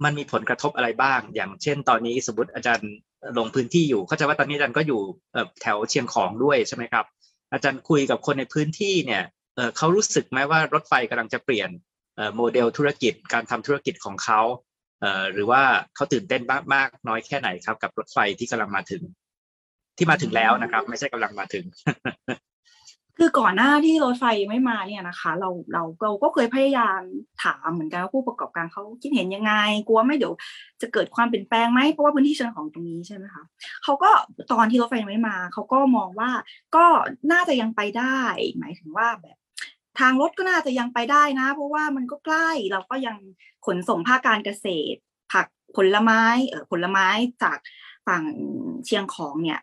[0.05, 2.91] มันมีผลกระทบอะไรบ้าง อย่างเช่น ตอนนี้สมมติอาจารย์
[3.39, 5.01] ลงพื้นที่อยู่เข้าใจว่าตอนนี้อาจารย์ก็อยู่
[5.63, 7.07] แถวเชียงของด้วยใช่ไหมครับ
[7.53, 9.23] อาจารย์คุยกับคนในพื้นที่เนี่ย
[9.55, 11.71] เออเขารู้สึกไหมว่ารถไฟกำลังจะเปลี่ยน
[12.37, 14.41] โมเดลธุรกิจการทำธุรกิจของเขา
[15.01, 15.63] เอ่อหรือว่า
[15.95, 19.03] เขาตื่นเต้นมากมากน้อยแค่ไหนครับ กับรถไฟที่กำลังมาถึง
[19.97, 21.65] ที่มาถึงแล้วนะครับ ไม่ใช่กำลังมาถึง
[23.19, 27.01] คือก่อนหน้าที่รถไฟไม่มาเนี่ยนะคะ เราเราเราก็เคยพยายาม
[27.43, 29.53] ถามเหมือนกันว่าผู้ประกอบการเขาคิดเห็นยังไง
[29.89, 30.35] กลัวไหม่เดี๋ยว
[30.83, 33.43] จะเกิดความเปลี่ยนแปลงไหมเพราะว่าพื้นที่เชิงของตรงนี้ใช่ไหมคะ
[33.85, 34.11] เขาก็
[34.53, 36.31] ตอนที่รถไฟไม่มาเขาก็มองว่า
[36.77, 36.85] ก็
[37.33, 38.19] น่าจะยังไปได้
[38.59, 39.37] หมายถึงว่าแบบ
[39.99, 43.17] ทางรถก็น่าจะยังไปได้นะ เพราะว่ามันก็ใกล้เราก็ยัง
[43.67, 44.99] ขนส่งภาคการเกษตร
[45.33, 47.07] ผักผลไม้เออผลไม้
[47.43, 47.59] จาก
[48.07, 48.23] ฝั่ง
[48.87, 49.61] เชียงของเนี่ย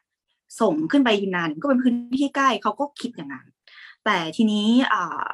[0.62, 3.48] ส่งขึ้นไปยูนนานก็เป็นพื้นที่ใกล้เขาก็คิดอย่างนั้น
[4.06, 5.28] แต่ทีนี้อ่า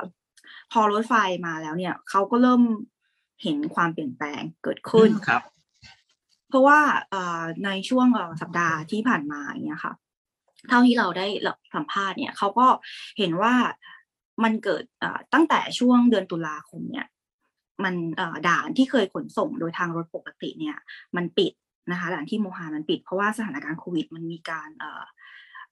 [0.71, 1.13] พอรถไฟ
[1.45, 2.61] มาแล้วเนี่ยเขาก็เริ่ม
[3.43, 5.43] เห็นความเปลี่ยนแปลงเกิดขึ้นครับ
[6.49, 6.79] เพราะว่า
[7.09, 9.93] เอ่อในช่วงเอ่อสัปดาห์ที่ผ่านมาอย่างเงี้ยค่ะ
[10.69, 11.27] เท่าที่เราได้
[11.75, 12.67] สัมภาษณ์เนี่ยเขาก็
[13.17, 13.53] เห็นว่า
[14.43, 17.07] มันเกิดเอ่อตั้งแต่ช่วงเดือนตุลาคมเนี่ย
[17.83, 20.77] มันเอ่อด่านที่เคยขนส่งโดยทางรถปกติเนี่ย
[21.15, 21.53] มันปิด
[21.91, 25.03] นะคะด่านที่โมฮานมันปิดเพราะว่าสถานการณ์โควิด มันมีการเอ่อ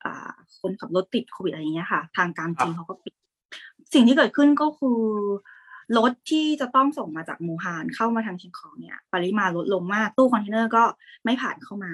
[0.01, 3.13] เอ่อคนขับรถติดโควิดอะไรอย่างเงี้ยค่ะ ทางการจีนเขาก็ปิด
[3.93, 5.01] สิ่งที่เกิดขึ้นก็คือ
[5.97, 10.83] รถที่จะต้องส่งมาจากโมฮานเข้ามาทางเชียงของเนี่ย ปริมาณลดลงมากตู้คอนเทนเนอร์ก็
[11.25, 11.93] ไม่ผ่านเข้ามา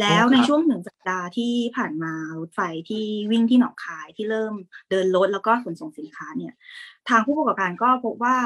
[0.00, 4.54] แล้วในช่วงหนึ่งสัปดาห์ที่ผ่านมารถไฟที่วิ่งที่หนองคายที่เริ่ม
[4.90, 6.54] เดินรถแล้วก็ขนส่งสินค้าเนี่ย
[7.08, 8.36] ทางผู้ประกอบการก็พบว่า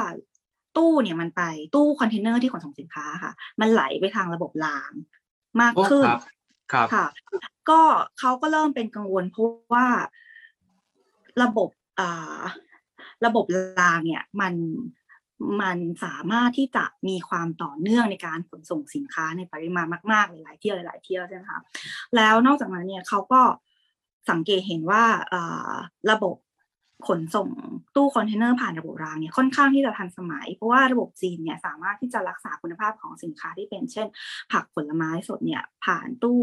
[0.77, 1.41] ตู้เนี่ยมันไป
[1.75, 4.91] ตู้คอนเทนเนอร์ที่ขนส่งสินค้าค่ะ มันไหลไปทางระบบราง
[5.61, 6.21] มากโอ้ขึ้นครับ
[6.71, 7.05] ครับค่ะ
[7.69, 7.81] ก็
[8.19, 9.87] เขาก็เริ่มเป็นกังวลเพราะว่า
[11.43, 12.41] ระบบอ่า
[13.25, 13.45] ระบบ
[13.81, 14.53] รางเนี่ย มัน
[15.61, 21.59] มันสามารถที่จะมีความต่อเนื่องในการขนส่งสินค้าในปริมาณมากๆหลายๆเที่ยวหลายๆเที่ยวใช่ไหมคะ
[22.15, 23.41] แล้วนอกจากนั้นเนี่ยเขาก็
[24.29, 25.03] สังเกตเห็นว่า
[26.11, 26.35] ระบบ
[27.07, 27.49] ขนส่ง
[27.95, 34.07] ตู้คอนเทนเนอร์ผ่านระบบรางเนี่ยค่อนข้างที่จะทันสมัย เพราะว่าระบบจีนเนี่ยสามารถที่จะรักษาคุณภาพของสินค้าที่เป็นเช่น
[34.51, 36.41] ผักผลไม้สดเนี่ยผ่านตู้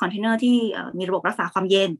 [0.00, 0.56] คอนเทนเนอร์ที่
[0.98, 1.90] มีระบบรักษาความเย็น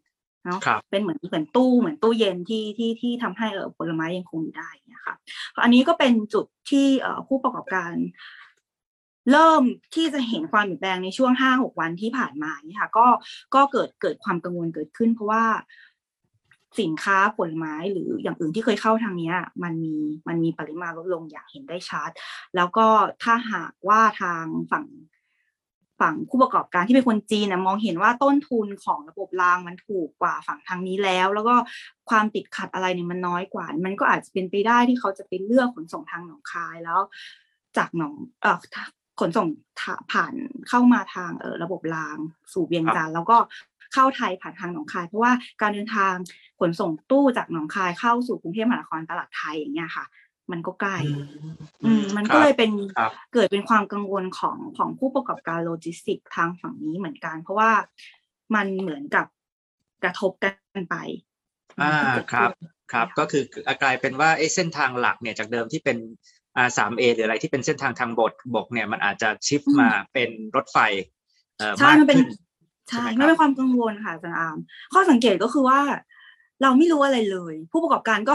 [0.45, 5.15] เนาะครับเป็นเหมือนเหมือนตู้เหมือนตู้เย็นที่ที่ที่ทำให้เออผลไม้ยังคงอยู่ได้เนี่ยค่ะ
[5.63, 7.93] อันนี้ก็เป็นจุดที่เอ่อผู้ประกอบการ
[9.33, 9.63] เริ่ม
[9.95, 13.07] ที่จะเห็นความเปลี่ยนแปลงในช่วงห้าหกวันที่ผ่านมานี่ค่ะ ก็
[13.55, 15.45] ก็เกิดเกิดความกังวลเกิดขึ้น เพราะว่า
[16.81, 19.97] สินค้าผลไม้หรืออย่างอื่นที่เคยเข้าทางเนี้ยมันมี
[20.29, 22.11] มันมีปริมาณลดลงอย่างเห็นได้ชัด
[22.57, 22.87] แล้วก็
[23.23, 24.85] ถ้าหากว่าทางฝั่ง
[26.03, 31.55] ฝั่งผู้ประกอบการที่เป็นคนจีนนะมองเห็นว่าต้นทุนของระบบรางมันถูกกว่าฝั่งทางนี้แล้ว แล้วก็
[32.11, 37.01] ความติดขัดอะไรเนี่ยมันน้อยกว่า มันก็อาจจะเป็นไปได้ที่เขาจะไปเลือกขนส่งทางหนองคายแล้ว
[37.77, 38.59] จากหนองเอ่อ
[39.21, 39.47] ขนส่ง
[40.13, 40.35] ผ่าน
[40.69, 42.17] เข้ามาทางเอ่อระบบราง
[42.53, 43.37] สู่เวียงจันทร์แล้วก็
[43.95, 46.15] เข้าไทยผ่านทางหนองคาย เพราะว่าการเดินทาง
[46.61, 50.05] ขนส่งตู้จากหนองคายเข้าสู่กรุงเทพมหานครตลาดไทยอย่างเงี้ยค่ะ
[50.51, 50.99] มันก็ใกล้
[51.85, 57.71] อืมมันก็เลยเป็นครับเกิดเป็นความกังวลของของผู้ประกอบการโลจิสติกส์ทางฝั่งนี้เหมือนกัน เพราะว่า
[58.55, 59.27] มันเหมือนกับ
[60.05, 60.97] กระทบกันไป
[61.81, 61.93] อ่า
[62.33, 62.51] ครับ
[62.93, 63.43] ครับ ก็คือ
[63.83, 65.99] กลายเป็นว่าไอ้เส้นทางหลักเนี่ยจากเดิมที่เป็น
[66.57, 70.79] อ่าสามเอหรืออะไรที่เป็นเส้นทางทางบกบกเนี่ยมันอาจจะชิฟมาเป็นรถไฟ
[71.59, 72.29] เอ่อใช่มากมันเป็นขึ้น
[72.89, 74.59] ใช่ใช่ไหมครับไม่เป็นความกังวลค่ะอาจารย์อาร์ม
[74.93, 75.81] ข้อสังเกตก็คือว่า
[76.63, 78.35] เราไม่รู้อะไรเลย ผู้ประกอบการก็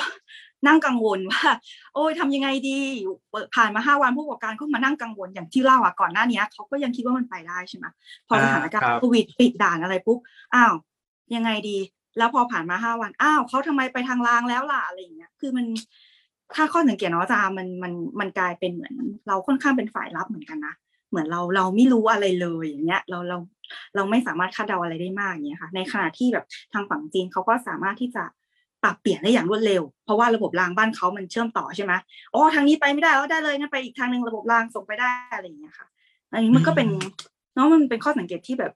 [0.65, 1.43] นั่งกังวลว่า
[1.93, 2.80] โอ้ยทำยังไงดี
[3.32, 7.86] เปิดผ่านมาห้าวันผู้ประกอบการก็มานั่งกังวลอย่างที่เล่าอะก่อนหน้านี้เขาก็ยังคิดว่ามันไปได้ใช่ไหม
[8.28, 10.20] พอสถานการณ์โควิดปิดด่านอะไรปุ๊บ
[10.56, 10.74] อ้าว
[11.36, 11.78] ยังไงดี
[12.17, 15.65] แล้วพอผ่านมาห้าวันอ้าวเขาทำไมไปทางรางแล้วล่ะอะไรอย่างเงี้ย คือมัน
[16.56, 18.96] ถ้าข้อสังเกตเนาะอาจารย์มันมันมันกลายเป็นเหมือน
[19.28, 20.76] เราค่อนข้างเป็นฝ่ายรับเหมือนกันนะ
[21.10, 23.38] เหมือนเราเราไม่รู้อะไรเลยอย่างเงี้ยเราเรา
[23.96, 28.24] เราไม่สามารถคาดเดาอะไรได้มากอย่างเงี้ยค่ะ ในขณะที่แบบทางฝั่งจีนเขาก็สามารถที่จะ
[28.84, 31.94] ปรับเปลี่ยนได้อย่างรวดเร็ว เพราะว่าระบบรางบ้านเขามันเชื่อมต่อใช่ไหม
[32.34, 35.88] อ๋อทางนี้ไปไม่ได้แล้วได้เลยงั้นไปอีกทางหนึ่งระบบรางส่งไปได้อะไรอย่างเงี้ยค่ะ
[36.34, 36.88] อันนี้มันก็เป็น
[37.56, 38.74] เนาะมันเป็นข้อสังเกตที่แบบ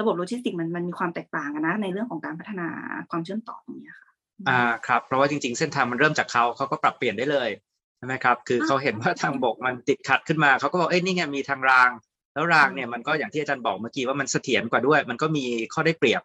[0.00, 2.68] ระบบโลจิสติกส์มันมันมีความแตกต่างกันนะ ในเรื่องของการพัฒนา
[3.10, 4.10] ความเชื่อมต่อตรงเนี้ยค่ะ
[4.48, 7.50] อ่าครับ เพราะว่าจริง ๆ เส้นทางมันเริ่มจากเขาเขาก็ปรับเปลี่ยนได้เลย
[7.98, 11.90] ใช่ไหมครับ คือเขาเห็นว่าทางบกมันติดขัดขึ้นมาเขาก็บอกเอ้ยนี่ไงมีทางราง
[12.34, 16.22] แล้วรางเนี่ยมันก็อย่างที่อาจารย์บอกเมื่อกี้ว่ามันเสถียรกว่าด้วย มันก็มีข้อได้เปรียบ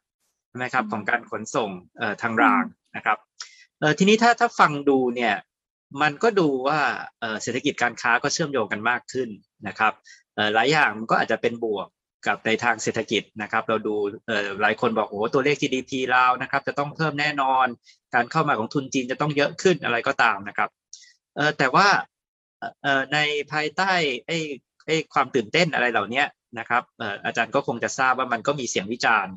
[0.49, 2.63] ใช่ไหมครับอืมของการขนส่งเอ่อทางราง
[2.95, 3.17] นะครับ
[3.79, 5.35] เอ่อทีนี้ถ้าถ้าฟังดูเนี่ย
[6.01, 6.79] มันก็ดูว่า
[7.19, 9.29] เอ่อเศรษฐกิจการค้าก็เชื่อมโยงกันมากขึ้น
[9.67, 9.93] นะครับ
[10.35, 11.87] เอ่อหลายอย่างมันก็อาจจะเป็นบวก
[12.27, 13.95] กับในทางเศรษฐกิจนะครับ เราดู
[14.27, 17.67] เอ่อหลายคนบอกโอ้ตัวเลข GDP ลานะครับ จะต้องเพิ่มแน่นอน
[18.13, 20.69] การเข้ามาของทุนจีนจะต้องเยอะขึ้นอะไรก็ตามนะครับ
[21.35, 21.87] เอ่อแต่ว่า
[22.81, 23.17] เอ่อใน
[23.51, 23.93] ภายใต้
[24.27, 24.37] ไอ้
[24.85, 26.23] ไอ้ความตื่นเต้นอะไรเหล่านี้
[26.59, 29.33] นะครับเอ่ออาจารย์ก็คงจะทราบว่ามันก็มีเสียงวิจารณ์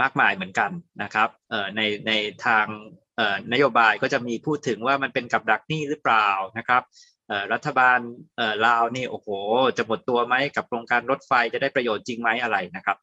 [0.00, 0.70] มากมายเหมือนกัน
[1.02, 1.28] นะครับ
[1.76, 2.12] ในใน
[2.46, 2.66] ทาง
[3.52, 6.82] นโยบายก็จะมีพูดถึงว่ามันเป็นกับดักหนี้หรือเปล่านะครับ
[7.52, 7.98] รัฐบาล
[8.66, 9.28] ลาวนี่โอ้โห
[9.76, 12.96] จะหมดตัวไหมกับโครงการรถไฟจะได้ประโยชน์จริงไหมอะไรนะครับ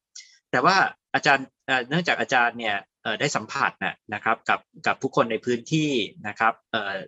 [0.50, 0.76] แต่ว่า
[1.14, 1.46] อาจารย์
[1.88, 2.76] เนื่องจากอาจารย์เนี่ย
[3.20, 5.90] ได้สัมผัสนะนะครับกับกับผู้คนในพื้นที่
[6.28, 6.52] นะครับ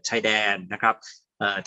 [0.09, 0.95] ชายแดนนะครับ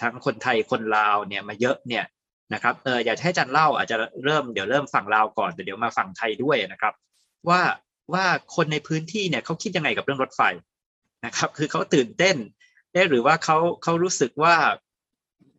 [0.02, 2.06] ทั้งคนไทยคนลาวเนี่ยมาเยอะเนี่ย
[2.54, 6.94] นะครับอออยากให้อาจารย์เล่าอาจจะเริ่มเดี๋ยวเริ่มฝั่งลาวก่อนแต่เดี๋ยวมาฝั่งไทยด้วยนะครับ
[7.50, 7.62] ว่า
[8.14, 10.42] ว่าคนในพื้นที่เนี่ยเขาคิดยังไงกับเรื่องรถไฟ
[11.26, 12.36] นะครับ คือเขาตื่นเต้น
[12.92, 14.56] เอ๊ะหรือว่าเขาเขารู้สึกว่า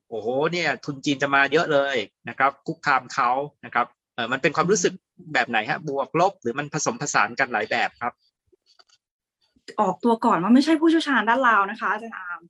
[0.09, 1.97] โอ้โหเนี่ยทุนจีนจะมาเยอะเลย
[2.29, 3.31] นะครับ คุกคามเขา
[3.65, 4.93] นะครับเออมันเป็นความรู้สึก
[5.35, 8.13] แบบไหนฮะบวกลบ หรือมันผสมผสานกันหลายแบบครับ
[9.81, 12.41] ออกตัวก่อนว่าไม่ใช่ผู้เชี่ยวชาญด้านลาวนะคะอาจารย์อาม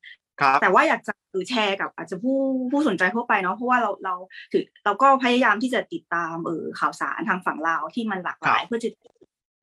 [0.41, 1.13] ครับแต่ว่าอยากจะ
[1.51, 2.39] แชร์กับอาจจะผู้
[2.73, 4.15] ผู้สนใจทั่วไปเนาะเพราะว่าเราเรา
[4.53, 8.89] ถือเราก็พยายามที่จะติดตามเออข่าวสารทางฝั่งลาวที่มันหลากหลายครับเพื่อจะ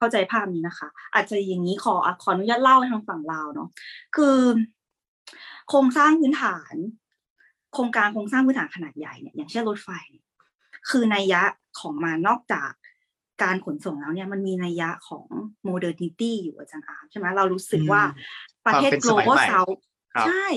[0.04, 3.70] เข้าใจภาพนี้นะคะ อาจจะอย่างนี้ขอขออนุญาตเล่าทางฝั่งลาวเนาะ
[4.16, 4.38] คือ
[5.70, 6.76] โครงสร้างพื้นฐาน
[7.74, 10.26] โครงการโครงสร้างพื้นฐานขนาดใหญ่เนี่ยอย่างเช่นรถไฟเนี่ย
[10.90, 11.42] คือนัยยะ
[11.82, 12.72] ของมันนอกจาก
[13.44, 15.26] การขนส่งแล้วเนี่ยมันมีนัยยะของ
[15.64, 18.02] modernity อยู่อาจารย์อาร์มใช่ไหมเรารู้สึกว่า
[18.66, 19.64] ประเทศความเป็นโกลสมัยบอลใหม่เซา
[20.14, 20.48] ครับใช่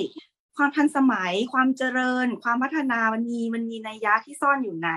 [0.57, 4.91] ความทันสมัยความเจริญ ความพัฒนามันมีมันมีนัยยะที่ซ่อนอยู่ใน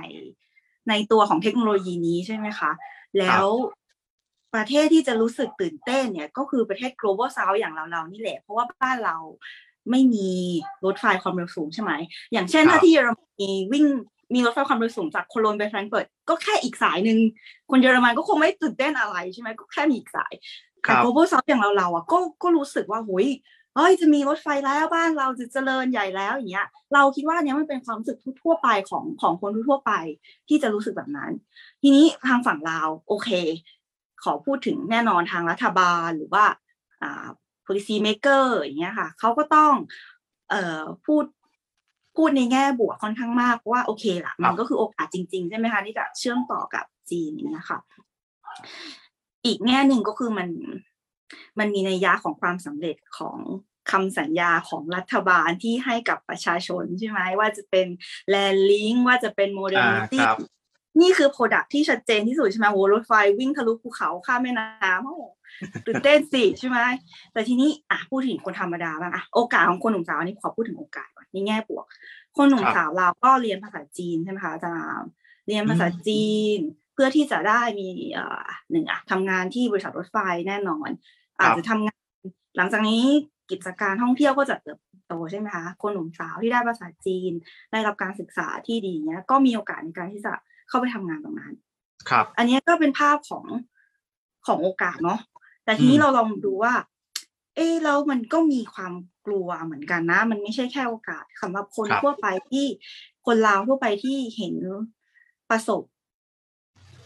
[0.90, 2.72] ในตัวของเทคโนโลยีนี้ใช่ไหมคะ
[3.20, 3.46] แล้ว
[4.56, 9.18] ประเทศที่จะรู้สึกตื่นเต้นเนี่ยก็คือประเทศ global south อย่างเราเรานี่แหละ เพราะว่าบ้านเรา
[9.90, 10.30] ไม่มี
[10.86, 11.92] รถไฟความเร็วสูงใช่ไหม
[12.32, 13.86] อย่างเช่นครับถ้าที่เยอรมนีวิ่ง
[14.34, 17.18] มีรถไฟความเร็วสูงจากโคโลนไปแฟรงก์เฟิร์ตก็แค่อีกสายหนึ่ง
[17.70, 20.34] คนเยอรมันก็คงไม่ตื่นเต้นอะไรใช่ไหมก็แค่มีอีกสาย
[20.86, 23.28] คแต่รับ global south อย่างเราเราอะก็ก็รู้สึกว่าโหย
[23.76, 29.92] เฮ้ยจะมีรถไฟแล้วบ้านเราจะเจริญใหญ่แล้วอย่างเงี้ย เราคิดว่าอันเนี้ยมันเป็นความรู้สึกทั่วๆไปของของคนทั่วๆไป
[30.48, 31.32] ที่จะรู้สึกแบบนั้น
[31.82, 33.30] ทีนี้ทางฝั่งลาวโอเค
[34.24, 36.46] ขอพูดถึงแน่นอนทางรัฐบาลหรือว่า
[37.04, 37.28] อ่า
[37.66, 39.74] policy maker อย่างเงี้ยค่ะเขาก็ต้อง
[40.50, 41.26] เอ่อพูด
[42.16, 47.80] พูดในแง่บวกค่อนข้างมากว่าโอเคล่ะมันก็คือโอกาสจริงๆ ใช่ไหมคะที่จะเชื่อมต่อกับจีนอย่างเงี้ยค่ะ
[49.46, 50.50] อีกแง่หนึ่งก็คือมัน
[51.60, 53.38] มันมีนัยยะของความสำเร็จของ
[53.92, 57.88] คำสัญญาของรัฐบาลที่ให้กับประชาชนใช่ไหมว่าจะเป็น
[58.30, 60.38] land link ว่าจะเป็นโมเด r นิตี้ครับ
[61.02, 65.18] นี่คือ product ที่ชัดเจนที่สุดใช่ไหมโหรถไฟวิ่งทะลุภูเขาข้ามแม่น้ำโอ้
[65.86, 66.80] ตื่นเต้นสิใช่ไหม
[67.34, 71.86] แต่ทีนี้อะพูดถึงคนธรรมดาบ้างอะโอกาสของคนหนุ่มสาวอันนี้ขอพูดถึงโอกาสก่อนในแง่บวก
[72.38, 75.10] คนหนุ่มสาวเราก็เรียนภาษาจีนใช่ไหมคะอาจารย์
[75.48, 76.58] เรียนภาษาจีน
[76.94, 80.90] เพื่อที่จะได้มีเอ่อหนึ่งอะทำงานที่บริษัทรถไฟแน่นอน
[81.40, 82.00] อาจจะทำงาน
[82.58, 83.04] หลังจากนี้
[83.52, 87.32] กิจการท่องเที่ยวก็จะเติบโตใช่ไหมคะคนหนุ่มสาวที่ได้ภาษาจีน
[87.72, 90.34] ได้รับการศึกษาที่ดีเนี้ยก็มีโอกาสในการที่จะ
[90.70, 91.54] เข้าไปทำงานตรงนั้น
[92.10, 93.46] ครับ อันเนี้ยก็เป็นภาพของ
[94.48, 95.20] ของโอกาสเนาะ
[95.64, 96.74] แต่ทีนี้อืมเราลองดูว่า
[97.56, 98.94] เอ๊ะแล้วมันก็มีความ
[99.26, 102.66] กลัวเหมือนกันนะ มันไม่ใช่แค่โอกาสสำหรับคนทั่วไปที่
[103.26, 104.56] คนลาวทั่วไปที่เห็น
[105.50, 105.82] ประสบ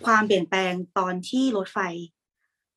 [0.05, 1.79] ความเปลี่ยนแปลงตอนที่รถไฟ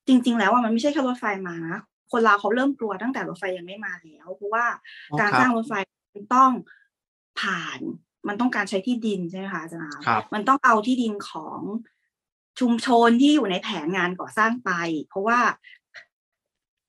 [0.06, 1.76] จริง ๆ แล้วว่ามันไม่ใช่แค่รถไฟมานะ
[2.12, 4.66] คนลาวเขาเริ่มกลัวตั้งแต่รถไฟยังไม่มาแล้ว เพราะว่า
[5.12, 5.74] อ๋อการครับสร้างรถไฟ
[6.14, 6.50] มันต้อง
[7.40, 7.80] ผ่าน
[8.28, 11.60] มันต้องการใช้ที่ดินใช่ไหมคะอาจารย์ครับมันต้องเอาที่ดินของ
[12.60, 14.70] ชุมชนที่อยู่ในแผนงานก่อสร้างไป
[15.08, 15.38] เพราะว่า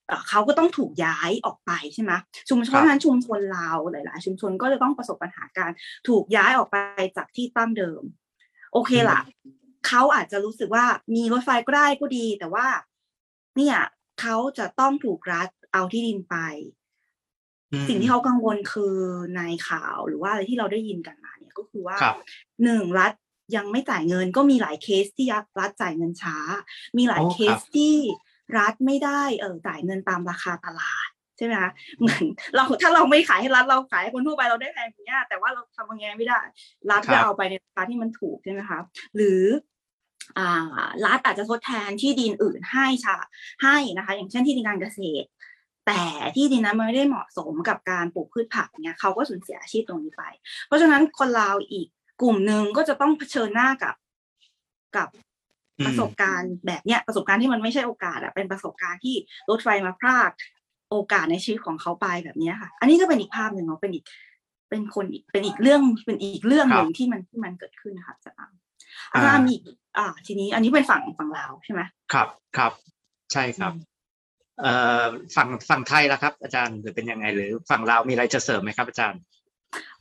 [0.08, 2.12] เอ่อเขาก็ต้องถูกย้ายออกไปใช่ไหม
[2.50, 5.71] ชุมชนครับนั้นชุมชนลาวหลาย ๆ ชุมชนก็จะต้องประสบปัญหาการ
[6.08, 6.78] ถูกย้ายออกไป
[7.17, 8.02] จากที่ตั้งเดิม
[8.73, 9.19] โอเคล่ะ
[9.88, 12.67] เขาอาจจะรู้สึกว่ามีรถไฟก็ได้ก็ดี แต่ว่า
[13.58, 13.78] เนี่ย
[14.21, 16.38] เขาจะต้องถูกรัฐเอาที่ดินไป
[17.71, 18.95] อืมสิ่งที่เขากังวลคือ
[19.36, 21.27] ในข่าวหรือว่าอะไรที่เราได้ยินกันมาเนี่ย
[21.58, 22.15] ก็คือว่าครับ
[22.63, 23.13] หนึ่งรัฐ
[23.56, 25.28] ยังไม่จ่ายเงิน ก็มีหลายเคสที่
[25.60, 26.38] รัฐจ่ายเงินช้า
[26.98, 27.96] มีหลายโอ้เคครัสบที่
[28.58, 32.24] รัฐไม่ได้เออจ่ายเงินตามราคาตลาดใช่ไหมคะเหมือน
[32.56, 36.39] เราถ้าเราไม่ขายให้รัฐเราขายให้คนทั่วไปเราได้แพงอย่างเงี้ยแต่ว่าเราทำยังไงไม่ได้
[36.91, 38.80] รัฐครับจะเอาไปในราคาที่มันถูกใช่ไหมคะ
[39.15, 39.43] หรือ
[40.38, 43.15] อ่ารัฐอาจจะทดแทนที่ดินอื่นให้ชา
[43.63, 45.28] ให้นะคะ อย่างเช่นที่ดินการเกษตร
[45.88, 46.04] แต่
[46.36, 50.23] ที่ดินนั้นมันไม่ได้เหมาะสมกับการปลูกพืชผักเนี่ยเขาก็สูญเสียอาชีพตรงนี้ไป
[50.67, 51.88] เพราะฉะนั้นคนลาวอีก
[52.21, 53.95] กลุ่มหนึ่งก็จะต้องเผชิญหน้ากับ
[54.97, 55.08] กับ
[55.80, 59.15] อืมประสบการณ์แบบเนี้ยประสบการณ์ที่มันไม่ใช่โอกาสอะเป็นประสบการณ์ที่
[59.50, 60.32] รถไฟมาพราก
[60.91, 64.06] โอกาสในชีวิตของเขาไปแบบเนี้ยค่ะ อันนี้ก็เป็นอีกภาพหนึ่งเนาะเป็นอีก
[64.69, 68.58] เป็นคนอีกเป็นอีกเรื่องเป็นอีกเรื่องหนึ่งที่มันที่มันเกิดขึ้นนะคะอาจารย์
[69.13, 71.82] อาจารย์มีอีกอ่า ทีนี้ อันนี้เป็นฝั่งฝั่งลาวใช่ไหม
[72.13, 72.71] ครับครับ
[73.32, 73.96] ใช่ครับอืมเอ่อ
[75.36, 79.21] ฝั่งฝั่งไทยล่ะครับ อาจารย์หรือเป็นยังไง หรือฝั่งลาวมีอะไรจะเสริมไหมครับอาจารย์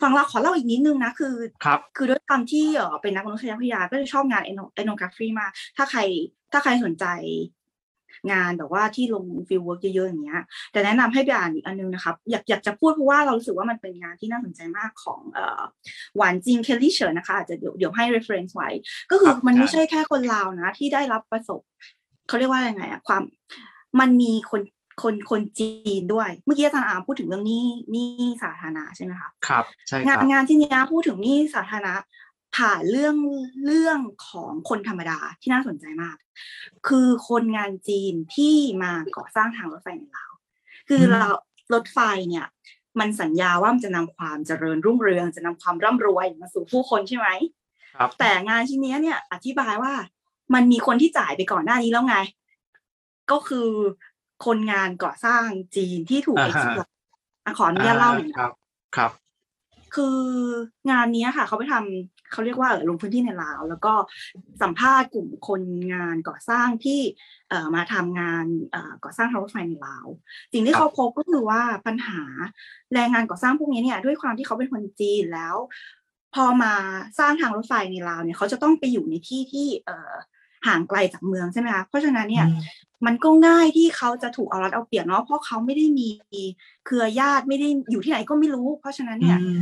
[0.01, 6.01] ฝั่งลาวขอเล่าอีกนิดนึงนะคือครับคือด้วยความที่เออเป็นนักมนุษยวิทยาก็จะชอบงานเอโนกราฟีมากถ้าใคร
[6.53, 7.07] ถ้าใครสนใจ
[8.33, 15.63] งานแบบว่าที่ลง fieldwork เยอะๆอย่างเงี้ย แต่แนะนำให้ไปอ่านอีกอันนึงนะครับ อยากอยากจะพูดเพราะว่าเรารู้สึกว่ามันเป็นงานที่น่าสนใจมากของเอ่อ
[16.17, 18.71] Wanjing Kelly Chen นะคะอาจจะเดี๋ยวเดี๋ยวให้ reference ไว้
[19.11, 21.61] ก็คือครับมันไม่ได้ใช่แค่คนลาวนะ ที่ได้รับประสบ
[22.29, 23.23] เขาเรียกว่ายังไงอะความ
[24.01, 24.63] มันมีคน
[25.03, 25.71] คนคนจี
[26.01, 31.95] นด้วย เมื่อกี้อาจารย์อาร์มพูดถึงเรื่องหนี้หนี้สาธารณะใช่ไหมคะครับใช่คงารันบงานที่เนี้ยพูดถึงหนี้สาธารณะ
[32.57, 33.17] ผ่านเรื่อง
[33.67, 36.17] เรื่องของคนธรรมดาที่น่าสนใจมาก
[36.89, 40.33] คือคนงานจีนที่มาก่อสร้างทางรถไฟในลาว
[40.89, 41.31] คืออืมเรา
[41.75, 42.47] รถไฟเนี่ย
[43.01, 47.29] มันสัญญาว่ามันจะนำความเจริญรุ่งเรือง จะนำความร่ำรวยมาสู่ผู้คนใช่ไหม
[47.95, 49.93] ครับแต่งานชิ้นเนี้ยเนี่ยอธิบายว่า
[50.55, 52.17] มันมีคนที่จ่ายไปก่อนหน้านี้แล้วไง
[53.31, 53.69] ก็คือ
[54.47, 55.47] คนงานก่อสร้าง
[55.77, 56.89] จีนที่ถูกอ่า exploit
[57.59, 58.53] ขออนุญาตเล่าหน่อยครันะบ
[58.97, 59.11] ครับ
[59.95, 60.21] คือ
[60.91, 63.95] งานเนี้ยค่ะ เขาไปทำเขาเรียกว่าเออลงพื้นที่ในลาว แล้วก็
[64.63, 65.63] สัมภาษณ์กลุ่มคน
[65.93, 67.01] งานก่อสร้างที่
[67.49, 70.07] เอ่อมาทำงานเอ่อก่อสร้างทางรถไฟในลาว
[70.53, 72.21] สิ่งที่ครับเขาพบก็คือว่าปัญหา
[72.95, 75.57] แรงงานก่อสร้างพวกนี้เนี่ย ด้วยความที่เขาเป็นคนจีนแล้ว
[76.35, 76.75] พอมา
[77.19, 80.15] สร้างทางรถไฟในลาวเนี่ยเขาจะต้องไปอยู่ในที่ที่เอ่อ
[80.67, 82.47] ห่างไกลจากเมืองใช่ไหมคะเพราะฉะนั้นเนี่ย
[83.07, 86.09] มันก็ง่ายที่เขาจะถูกเอารัดเอาเปรียบเนาะเพราะเขาไม่ได้มี
[86.87, 89.61] เครือญาติไม่ได้อยู่ที่ไหนก็ไม่รู้ เพราะฉะนั้นเนี่ยอืม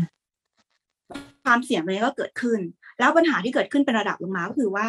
[1.45, 2.61] ความเสี่ยงตรงนี้ก็เกิดขึ้น
[2.99, 4.87] แล้วปัญหาที่เกิดขึ้นเป็นระดับลงมาก็คือว่า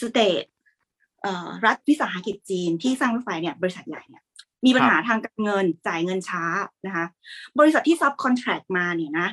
[0.00, 0.44] สเตท
[1.22, 4.22] เอ่อรัฐวิสาหกิจจีนที่สร้างรถไฟเนี่ยบริษัทใหญ่เนี่ย
[4.64, 6.44] มีปัญหาทางการเงินจ่ายเงินช้า
[6.86, 7.06] นะคะ
[7.58, 9.28] บริษัทที่ซับคอนแทรคมาเนี่ยนะ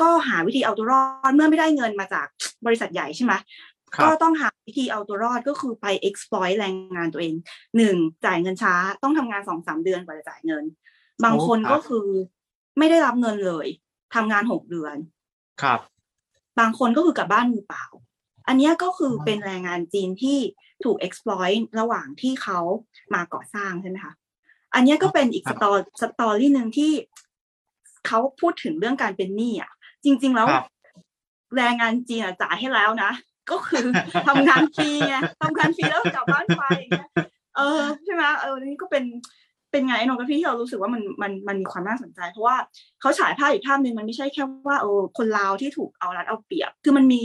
[0.00, 2.26] ก็หาวิธีเอาตัวรอดเมื่อไม่ได้เงินมาจาก
[2.66, 3.32] บริษัทใหญ่ใช่ไหม
[3.94, 7.34] ครับก็ต้องหา วิธีเอาตัวรอดก็คือไป exploit แรงงานตัวเอง
[7.76, 10.64] หนึ่งจ่ายเงินช้าต้องทำงานสองสามเดือนกว่าจะจ่ายเงิน
[11.24, 12.06] บางคนโอ้ครับก็คือ
[12.78, 13.66] ไม่ได้รับเงินเลย
[14.14, 14.96] ทำงานหกเดือน
[15.62, 15.80] ครับ
[16.60, 17.84] บางคนก็คือกลับบ้านมือเปล่า
[18.48, 20.38] อันเนี้ยก็คือออเป็นแรงงานจีนที่
[20.84, 22.60] ถูก exploit ระหว่างที่เขา
[23.14, 24.12] มาก่อสร้างใช่ไหมคะ
[24.74, 26.92] อันเนี้ยก็เป็นอีกสตอสตอรี่หนึ่งที่
[28.06, 29.72] เขาพูดถึงเรื่องการเป็นหนี้อะ
[30.04, 30.66] จริง ๆ แล้วครับ
[31.56, 33.10] แรงงานจีนอะจ่ายให้แล้วนะ
[33.50, 33.84] ก็คือ
[34.28, 37.10] ทำงานฟรีไงทำงานฟรีแล้วกลับบ้านไปอย่างเงี้ย
[37.56, 39.04] เออใช่ไหมเออนี่ก็เป็น
[39.72, 42.56] เป็นงาน ethnography ที่เรารู้สึกว่ามันมันมันมีความน่าสนใจ เพราะว่า
[43.00, 47.22] เขาฉายภาพอีกภาพหนึ่งมันไม่ใช่แค่ว่าเออคนลาวที่ถูกเอารัดเอาเปรียบ คือมันมี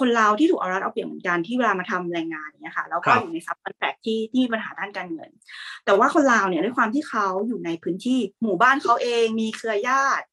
[0.00, 5.30] คนลาวที่ถูกเอารัดเอาเปรียบเหมือนกันที่เวลามาทำแรงงานอย่างเงี้ยค่ะแล้วก็ครับอยู่ใน subcontract ที่ที่มีปัญหาด้านการเงิน
[5.84, 10.24] แต่ว่าคนลาวเนี่ยด้วยความที่เขาอยู่ในพื้นที่หมู่บ้านเขาเองมีเครือญาติ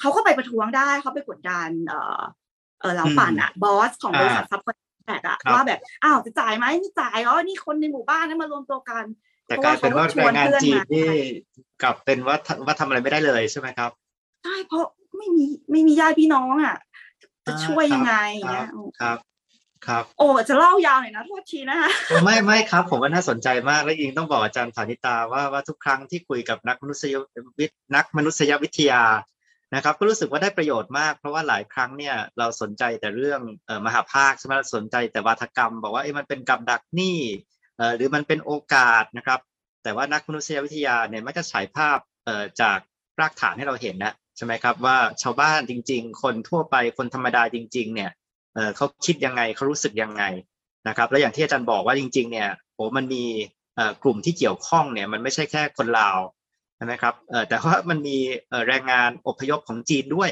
[0.00, 9.04] เขาก็ไปประท้วงได้เขาไปกดดันเออเออ老板อะ boss ของบริษัท subcontract อะครับว่าแบบอ้าวจะจ่ายไหมไม่จ่ายอ๋อนี่คนในหมู่บ้านนั้นมารวมตัวกัน
[9.48, 11.08] แต่กลายเป็นว่าเพราะว่าแรงงานเขาก็ชวนเพื่อนจีนมานี่
[11.82, 13.90] กลับเป็นว่าทว่าทำอะไรไม่ได้เลยใช่ไหมครับ
[14.44, 14.84] ใช่เพราะ
[15.16, 16.76] ไม่มีไม่มีญาติพี่น้องอะ
[17.46, 18.14] จะอ่าช่วยยังไง
[18.46, 18.68] ครับเงี้ย
[19.00, 19.18] ครับ
[19.86, 27.14] ครับ โอ้จะเล่ายาวหน่อยนะโทษทีนะคะโอ้ไม่ไม่ครับ ผมว่าน่าสนใจมากและยิงต้องบอกอาจารย์ผานิตาว่าว่าทุกครั้งที่คุยกับนักมนุษย
[27.58, 29.02] วิทย์นักมนุษยวิทยา
[29.74, 37.18] นะครับก็รู้สึกว่าได้ประโยชน์มาก เพราะว่าหลายครั้งเนี่ยเราสนใจแต่เรื่องออมหาภาคใช่ไหมสนใจแต่วาทกรรม บอกว่าเอ้มันเป็นกับดักหนี้
[37.96, 39.40] หรือมันเป็นโอกาสนะครับ
[39.82, 41.98] แต่ว่านักมนุษยวิทยาเนี่ยมักจะฉายภาพ
[42.60, 42.78] จาก
[43.20, 48.10] รากฐานให้เราเห็นนะใช่ไหมครับว่าชาวบ้านจริง ๆ คนทั่วไปคนธรรมดาจริง ๆ เนี่ย
[48.54, 50.22] เเขาคิดยังไงเขารู้สึกยังไง
[50.88, 53.24] นะครับแล้วอย่างที่อาจารย์บอกว่าจริง ๆ เนี่ยโอ้มันมี
[54.02, 56.18] กลุ่มที่เกี่ยวข้องเนี่ยมันไม่ใช่แค่คนลาว
[56.76, 58.18] ใช่ไหมครับเออแต่ว่ามันมี
[58.68, 60.30] แรงงานอพยพของจีนด้วย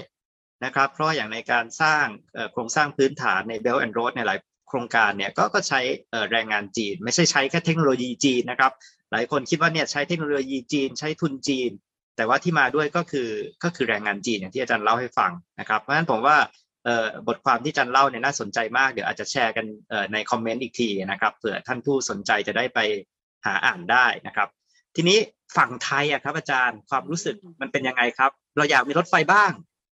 [0.65, 2.07] นะครับ เพราะอย่างในการสร้าง
[2.53, 4.39] โครงสร้างพื้นฐานใน Belt and Road เนี่ยหลาย
[4.69, 5.81] โครงการเนี่ยก็ก็ใช้
[6.31, 8.73] แรงงานจีน ไม่ใช่ใช้แค่เทคโนโลยีจีนนะครับ
[9.13, 11.71] หลายคนคิดว่าเนี่ยใช้เทคโนโลยีจีน ใช้ทุนจีน
[12.17, 13.29] แต่ว่าที่มาด้วยก็คือ
[13.65, 16.37] ก็คือแรงงานจีนอย่างที่อาจารย์เล่าให้ฟังนะครับ เพราะฉะนั้นผมว่า
[17.29, 19.67] บทความที่อาจันเล่าเนี่ยน่าสนใจมากเดี๋ยวอาจจะแชร์กัน
[20.13, 22.79] ในคอมเมนต์อีกทีนะครับเผื่อท่านผู้สนใจจะได้ไป
[23.47, 24.49] หาอ่านได้นะครับ
[24.97, 25.19] ทีนี้
[25.57, 29.51] ฝั่งไทยอะครับอาจารย์ความรู้สึกมันเป็นยังไงครับ เราอยากมีรถไฟบ้าง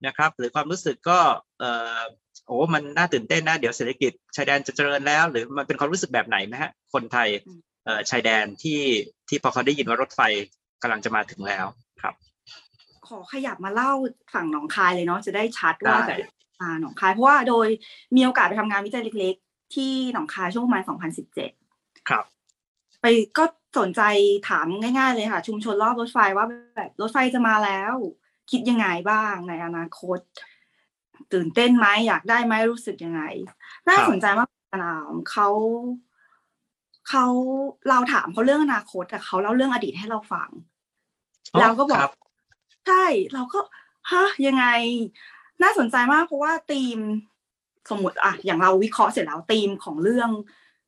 [0.07, 1.19] นะครับ หรือความรู้สึกก็
[1.59, 1.99] เอ่อ
[2.47, 7.29] โอ้มันน่าตื่นเต้นนะเดี๋ยวเศรษฐกิจชายแดนจะเจริญแล้ว หรือมันเป็นความรู้สึกแบบไหนไหมฮะคนไทย
[7.85, 8.79] เอ่อชายแดนที่
[9.29, 10.21] ที่พอเขาได้ยินว่ารถไฟ
[10.81, 11.65] กำลังจะมาถึงแล้ว
[12.01, 12.13] ครับ
[13.07, 13.91] ขอขยับมาเล่า
[14.33, 16.31] ฝั่งหนองคายเลยเนาะจะได้ชัดว่าได้แบบ
[16.61, 17.67] อ่าหนองคายเพราะว่าโดย
[18.15, 20.83] มีโอกาสไปทำงานวิจัยเล็ก ๆ ที่หนองคายช่วงประมาณ
[21.45, 22.25] 2017 ครับ
[23.01, 23.05] ไป
[23.37, 23.43] ก็
[23.77, 24.01] สนใจ
[24.49, 26.45] ถามง่ายๆเลยค่ะ ชุมชนรอบรถไฟว่า
[26.75, 27.93] แบบรถไฟจะมาแล้ว
[28.51, 30.19] คิดยังไงบ้างในอนาคต
[31.33, 33.21] ตื่นเต้นไหมอยากได้ไหมรู้สึกยังไง
[33.89, 34.49] น่าสนใจมาก
[34.83, 35.47] นามเขา
[37.09, 37.25] เขา
[37.89, 40.49] เราถามเขาเรื่องอนาคตแต่เขาเล่าเรื่องอดีตให้เราฟัง
[41.59, 42.13] เราก็บอกครับ
[42.87, 43.59] ใช่เราก็
[44.11, 44.65] ฮะยังไง
[45.63, 46.99] น่าสนใจมากเพราะว่าธีม
[47.89, 50.29] สมมติอะอย่างเราวิเคราะห์เสร็จแล้วธีมของเรื่อง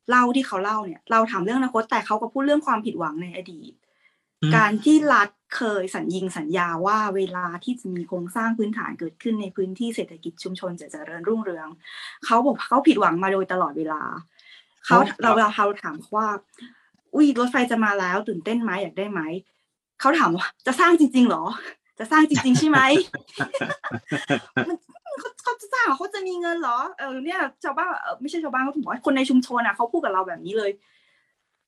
[0.10, 3.74] เล่าที่เขาเล่าเนี่ย เราถามเรื่องอนาคตแต่เขาก็พูดเรื่องความผิดหวังในอดีต
[4.42, 11.68] อืมการที่รัฐเคยสัญญิงสัญญาว่าเวลาที่จะมีโครงสร้างพื้นฐานเกิดขึ้นในพื้นที่เศรษฐกิจชุมชนจะเจริญรุ่งเรือง
[12.26, 14.02] เขาบอกเขาผิดหวังมาโดยตลอดเวลา
[14.86, 16.30] เขาครับเราเราเราถามเขาว่า
[17.14, 19.22] อุ้ยรถไฟจะมาแล้วตื่นเต้นไหมอยากได้ไหม
[20.00, 21.46] เขาถามว่าจะสร้างจริงๆเหรอ
[22.00, 22.80] จะสร้างจริง ๆ ใช่ไหม
[24.68, 24.78] มัน
[25.20, 30.72] เขาเขาจะสร้างเหรอเขาจะมีเงินเหรอเออเนี่ยชาวบ้านเออไม่ใช่ชาวบ้านเขาถึงบอกว่าคนในชุมชนอะเขาพูดกับเราแบบนี้เลย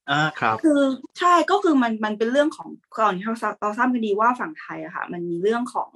[0.10, 0.82] อ่าครับคือ
[1.20, 2.70] ใช่ก็คือมันมันเป็นเรื่องของ
[3.00, 5.92] ก่อนที่เราเราทราบกันดีว่าฝั่งไทยอะค่ะ มันมีเรื่องของ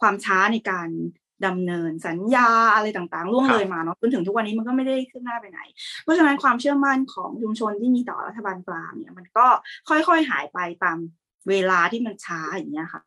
[0.00, 0.88] ความช้าในการ
[1.46, 5.60] ดำเนินสัญญาอะไรต่างๆล่วงเลยมาเนาะจนถึงทุกวันนี้มันก็ไม่ได้ขึ้นหน้าไปไหน
[6.02, 9.46] เพราะฉะนั้นความเชื่อมั่นของชุมชนที่มีต่อรัฐบาลกลางเนี่ย มันก็
[9.88, 10.98] ค่อยๆหายไปตาม
[11.48, 13.02] เวลาที่มันช้าอย่างเงี้ยค่ะ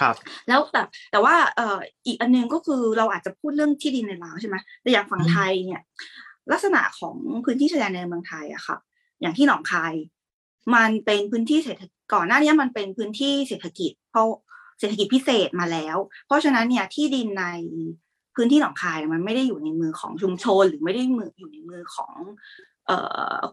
[0.00, 0.14] ครับ
[0.48, 5.82] แล้วแต่แต่ว่าเอ่ออีกอันหนึงก็คือเราอาจจะพูดเรื่องที่ดินในลาวใช่ไหมแต่อย่างฝั่งไทยเนี่ย
[6.52, 8.76] ลักษณะของพื้นที่ชายแดนในเมืองไทยอะค่ะ
[9.20, 9.94] อย่างที่หนองคาย
[10.74, 11.82] มันเป็นพื้นที่เศรษฐ
[12.14, 14.26] ก่อนหน้านี้มันเป็นพื้นที่เศรษฐกิจ เพราะ
[14.78, 15.96] เศรษฐกิจพิเศษมาแล้ว
[16.26, 17.44] เพราะฉะนั้นเนี่ยที่ดินใน
[18.36, 22.12] พื้นที่หนองคายมันไม่ได้อยู่ในมือของชุมชนหรือไม่ได้มืออยู่ในมือของ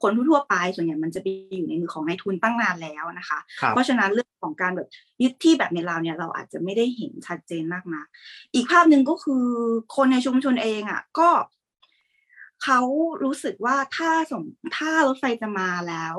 [0.02, 4.88] คนทั่วๆไปส่วนใหญ่มันจะไปอยู่ในมือของนายทุนตั้งนานแล้วนะคะครับเพราะฉะนั้นเรื่องของการแบบ
[5.22, 8.08] ยึดที่แบบในลาวเนี่ยเราอาจจะไม่ได้เห็นชัดเจนมากนัก
[8.54, 9.46] อีกภาพหนึ่งก็คือ
[9.96, 11.30] คนในชุมชนเองอะก็
[12.64, 12.80] เขา
[13.24, 14.44] รู้สึกว่าถ้าสม
[14.78, 16.16] ถ้ารถไฟจะมาแล้ว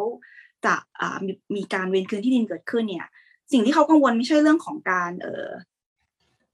[0.65, 3.07] จะอ่ามีมีการเวนคืนที่ดินเกิดขึ้นเนี่ย
[3.53, 5.49] สิ่งที่เขากังวลไม่ใช่เรื่องของการเอ่อ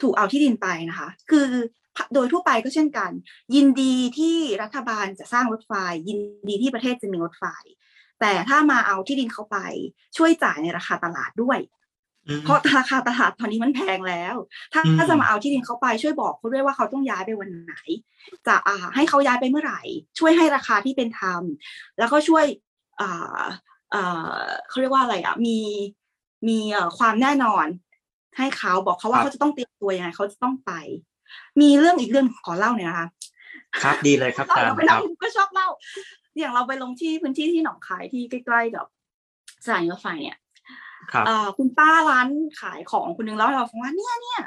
[0.02, 1.48] ถูกเอาที่ดินไปนะคะ คือ
[2.14, 3.10] โดยทั่วไปก็เช่นกัน
[3.54, 5.72] ยินดีที่รัฐบาลจะสร้างรถไฟ
[6.08, 6.18] ยิน
[6.48, 7.44] ดีที่ประเทศจะมีรถไฟ
[8.20, 9.58] แต่ถ้ามาเอาที่ดินเขาไป
[10.16, 11.58] ช่วยจ่ายในราคาตลาดด้วย
[12.28, 14.34] อืมเพราะราคาตลาดตอนนี้มันแพงแล้ว
[14.72, 17.74] ถ้าอืมถ้าจะมาเอาที่ดินเขาไปช่วยบอกเขาด้วยว่าเขาต้องย้ายไปวันไหน
[18.46, 19.80] จะอ่าให้เขาย้ายไปเมื่อไหร่
[20.18, 21.42] ช่วยให้ราคาที่เป็นธรรม
[21.98, 22.44] แล้วก็ช่วย
[23.00, 23.42] อ่า
[23.94, 24.38] อ่า
[24.68, 25.58] เขาเรียกว่าอะไรอะมี
[26.48, 27.66] มีเอ่อความแน่นอน
[28.38, 30.72] ให้เขาบอกเขาว่าเขาจะต้องเตรียมตัวยังไงเขาจะต้องไป
[31.60, 33.08] มีเรื่องอีกเรื่องขอเล่าหน่อยนะคะ
[33.82, 35.68] ครับดีเลยครับอาจารเราย์ไปคนั่รังบก็ชอบเล่า
[36.38, 38.86] อย่างเราไปลงที่พื้นที่ที่หนองคายที่ใกล้ๆกับ
[39.64, 40.38] สถานีรถไฟเนี่ย
[41.12, 42.28] ครับเอ่อคุณป้าร้าน
[42.60, 44.40] ขายของคนหนึงเล่าให้เราฟังว่าเนี่ยเนี่ย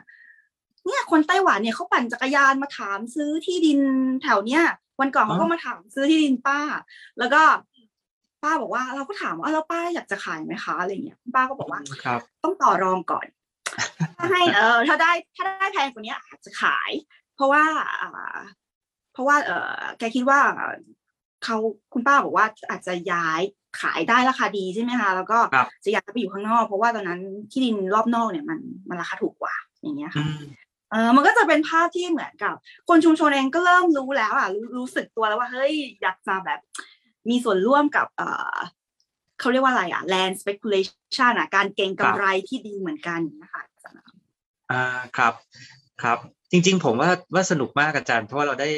[0.86, 3.80] เนี่ยคนไต้หวันเนี่ยเขาปั่นจักรยานมาถามซื้อที่ดิน
[4.24, 4.64] แถวเนี้ย
[5.00, 6.60] วันก่อนเขาก็มาถามซื้อที่ดินป้า
[7.20, 7.42] แล้วก็
[8.44, 13.26] ป้าบอกว่าเราก็ถามว่าแล้วป้าอยากจะขายไหมคะอะไรเงี้ยป้าก็บอกว่าครับต้องต่อรองก่อน
[14.18, 16.92] ถ้าให้เออถ้าได้ถ้าได้แพงกว่านี้อาจจะขาย
[17.36, 17.64] เพราะว่า
[18.02, 18.38] อ่า
[19.14, 20.40] เพราะว่า เออแกคิดว่า
[21.44, 21.58] เขา
[21.94, 23.42] คุณป้าบอกว่าอาจจะย้าย
[23.82, 28.60] ขายได้ราคาดีใช่ไหมคะแล้วก็ครับจะย้ายไปอยู่ข้างนอก เพราะว่าตอนนั้นที่ดินรอบนอกเนี่ยมัน
[28.90, 30.38] มันราคาถูกกว่าอย่างเงี้ยอืค่ะม
[30.92, 32.54] เออมันก็จะเป็นภาพที่เหมือนกับ
[32.90, 36.60] คนชุมชนเองก็เริ่มรู้แล้วอะรู้รู้สึกตัวแล้วว่าเฮ้ยอยากจะแบบ
[37.30, 38.22] มีส่วนร่วมกับเอ
[38.54, 38.56] อ
[39.40, 43.98] เขาเรียกว่าอะไรอะ land speculation อะการเก็งกำไรที่ดีเหมือนกันนะคะอาจารย์
[44.72, 44.84] อ่า
[45.18, 45.34] ครับ
[46.04, 46.18] ครับ
[46.52, 48.70] จริง ๆ ผมว่าว่าสนุกมากอาจารย์ เพราะว่าเราได้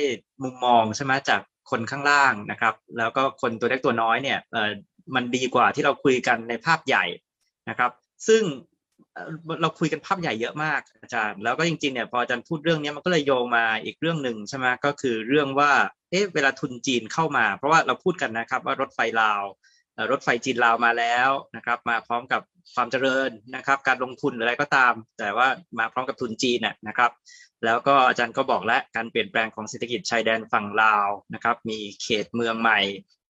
[0.44, 4.72] มุมมองใช่ไหมจากคนข้างล่างนะครับ แล้วก็คนตัวเล็กตัวน้อยเนี่ยเออ
[5.16, 7.06] มันดีกว่าที่เราคุยกันในภาพใหญ่
[7.70, 7.92] นะครับ
[8.28, 8.44] ซึ่ง
[9.14, 9.30] เอ่อ
[9.62, 15.72] เราคุยกันภาพใหญ่เยอะมากอาจารย์ แล้วก็จริงๆเนี่ยพออาจารย์พูดเรื่องนี้มันก็เลยโยงมาอีกเรื่องหนึ่งใช่ไหมก็คือเรื่องว่า
[16.10, 19.79] เอ๊ะเวลาทุนจีนเข้ามา เพราะว่าเราพูดกันนะครับว่ารถไฟลาวเอ่อ
[20.12, 22.42] รถไฟจีนลาวมาแล้วนะครับ มาพร้อมกับ
[22.76, 25.48] ความเจริญนะครับ การลงทุนหรืออะไรก็ตาม แต่ว่า
[25.80, 27.12] มาพร้อมกับทุนจีนน่ะนะครับ
[27.66, 32.80] แล้วก็อาจารย์ก็บอกแล้วการเปลี่ยนแปลงของเศรษฐกิจชายแดนฝั่งลาวนะครับ มีเขตเมืองใหม่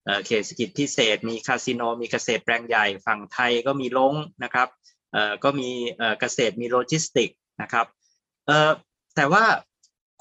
[0.05, 4.13] เออเขตเศรษฐกิจพิเศษ มีคาสิโน มีเกษตรแปลงใหญ่ฝั่งไทยก็มีลง
[4.43, 4.67] นะครับ
[5.13, 5.70] เออก็มี
[6.20, 7.30] เกษตรมีโลจิสติก
[7.61, 7.86] นะครับ
[8.47, 8.72] เออ
[9.15, 9.43] แต่ว่า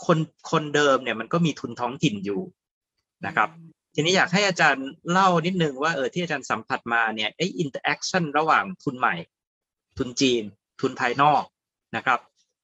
[0.07, 0.19] คน
[0.51, 2.43] คนเดิมเนี่ยมันก็มีทุนท้องถิ่นอยู่
[3.27, 3.49] นะครับ
[4.01, 9.15] ทีนี้อยากให้อาจารย์เล่านิดนึงว่าเออที่อาจารย์สัมผัสมาเนี่ยไอ้ interaction ระหว่างทุนใหม่
[9.99, 10.43] ทุนจีน
[10.81, 11.43] ทุนภายนอก
[11.97, 12.21] นะครับ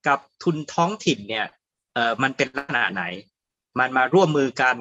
[0.07, 1.47] กับทุนท้องถิ่นเนี่ย
[1.95, 3.05] เออมันเป็นลักษณะไหน
[3.78, 4.76] มันมาร่วมมือกัน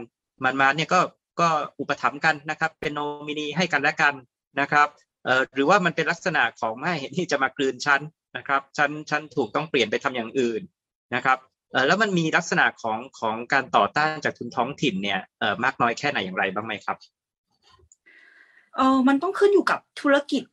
[0.45, 0.99] มันมาเนี่ยก็
[1.41, 1.49] ก็
[1.79, 4.13] อุปถัมภ์กันนะครับ เป็นโนมินีให้กันและกัน
[4.59, 4.87] นะครับ
[5.25, 8.01] เอ่อหรือว่ามันเป็นลักษณะของไม่ที่จะมากลืนชั้น
[8.37, 10.61] นะครับชั้นชั้นถูกต้องเปลี่ยนไปทำอย่างอื่น
[11.15, 11.37] นะครับ
[11.87, 16.97] แล้วมันมีลักษณะของของการต่อต้านจากทุนท้องถิ่นเนี่ยเออมากน้อยแค่ไหนอย่างไรบ้างไหมครับ
[18.75, 20.43] เออมันต้องขึ้นอยู่กับธุรกิจ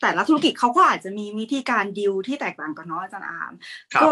[0.00, 3.52] แต่ละธุรกิจเขาก็อาจจะมีวิธีการดิวที่แตกต่างกันเนาะอาจารย์อาม
[3.92, 4.10] ครับก็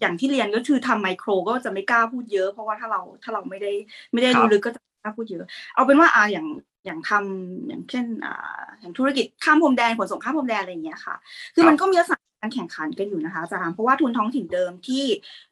[0.00, 3.72] อย่างที่เรียนก็คือทำไมโครก็จะไม่กล้าพูดเยอะ เพราะว่าถ้าเราถ้าเราไม่ได้
[4.12, 5.44] ไม่ได้ครับรู้ลึกก็จะไม่กล้าพูดเยอะ
[5.74, 6.46] เอาเป็นว่าอ่าอย่าง
[6.86, 11.14] อย่างทำอย่างเช่นอ่าอย่างธุรกิจข้ามพรมแดนขนส่งข้ามพรมแดนอะไรอย่างเงี้ยค่ะ
[11.54, 15.04] คือมันก็มีลักษณะ การแข่งขันกันอยู่นะคะอาจารย์เพราะว่าทุนท้องถิ่นเดิมที่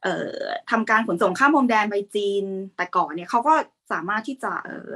[0.02, 0.30] เอ่อ
[0.70, 2.44] ทำการขนส่งข้ามพรมแดนไปจีน
[2.76, 3.54] แต่ก่อนเนี่ยเขาก็
[3.92, 4.92] สามารถที่จะเอ่อ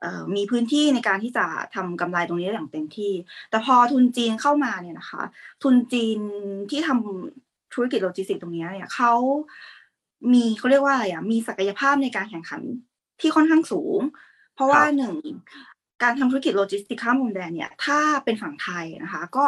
[0.00, 3.12] เอ่อมีพื้นที่ในการที่จะทำกำไรตรงนี้ได้อย่างเต็มที่
[3.50, 5.22] แต่พอทุนจีนเข้ามาเนี่ยนะคะ
[5.62, 6.18] ทุนจีน
[6.70, 9.12] ที่ทำธุรกิจโลจิสติกส์ตรงนี้เนี่ยเขา
[10.32, 12.62] มีเขาเรียกว่าอะไรอะมีศักยภาพในการแข่งขัน
[13.20, 14.00] ที่ค่อนข้างสูง
[14.54, 15.14] เพราะว่าครับหนึ่ง
[16.02, 19.46] การทำธุรกิจโลจิสติกข้ามพรมแดนเนี่ย ถ้าเป็นฝั่งไทยนะคะ ก็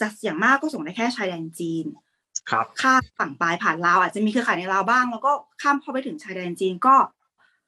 [0.00, 1.86] จะเสี่ยงมากก็ส่งได้แค่ชายแดนจีน
[2.50, 5.32] ครับข้ามฝั่งปลายผ่านลาวอาจจะมีเครือข่ายในลาวบ้าง แล้วก็
[5.62, 6.96] ข้ามเข้าไปถึงชายแดนจีนก็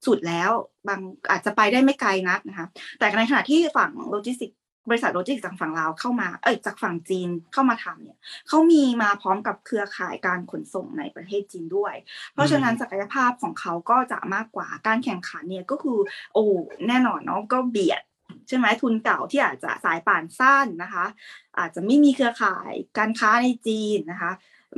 [0.07, 0.51] สุดแล้ว
[0.89, 1.01] บาง
[1.31, 2.67] อาจจะไปได้ไม่ไกลนักนะคะ
[2.99, 4.51] แต่ในขณะที่ฝั่งโลจิสติก
[4.89, 8.19] บริษัทโลจิสติกจากฝั่งลาวเข้ามาเอ้ยจากฝั่งจีนเข้ามาทำเนี่ย
[8.49, 11.95] เขามีมาพร้อมกับเครือข่ายการขนส่งในประเทศจีนด้วย
[12.33, 15.99] เพราะฉะนั้นศักยภาพของเขาก็จะมากกว่าการแข่งขันเนี่ยก็คือ
[16.35, 16.45] โอ้
[16.89, 18.03] แน่นอนเนาะก็เบียด
[18.49, 21.05] ใช่ไหมทุนเก่าที่อาจจะสายป่านสั้นนะคะ
[21.59, 24.33] อาจจะไม่มีเครือข่ายการค้าในจีนนะคะ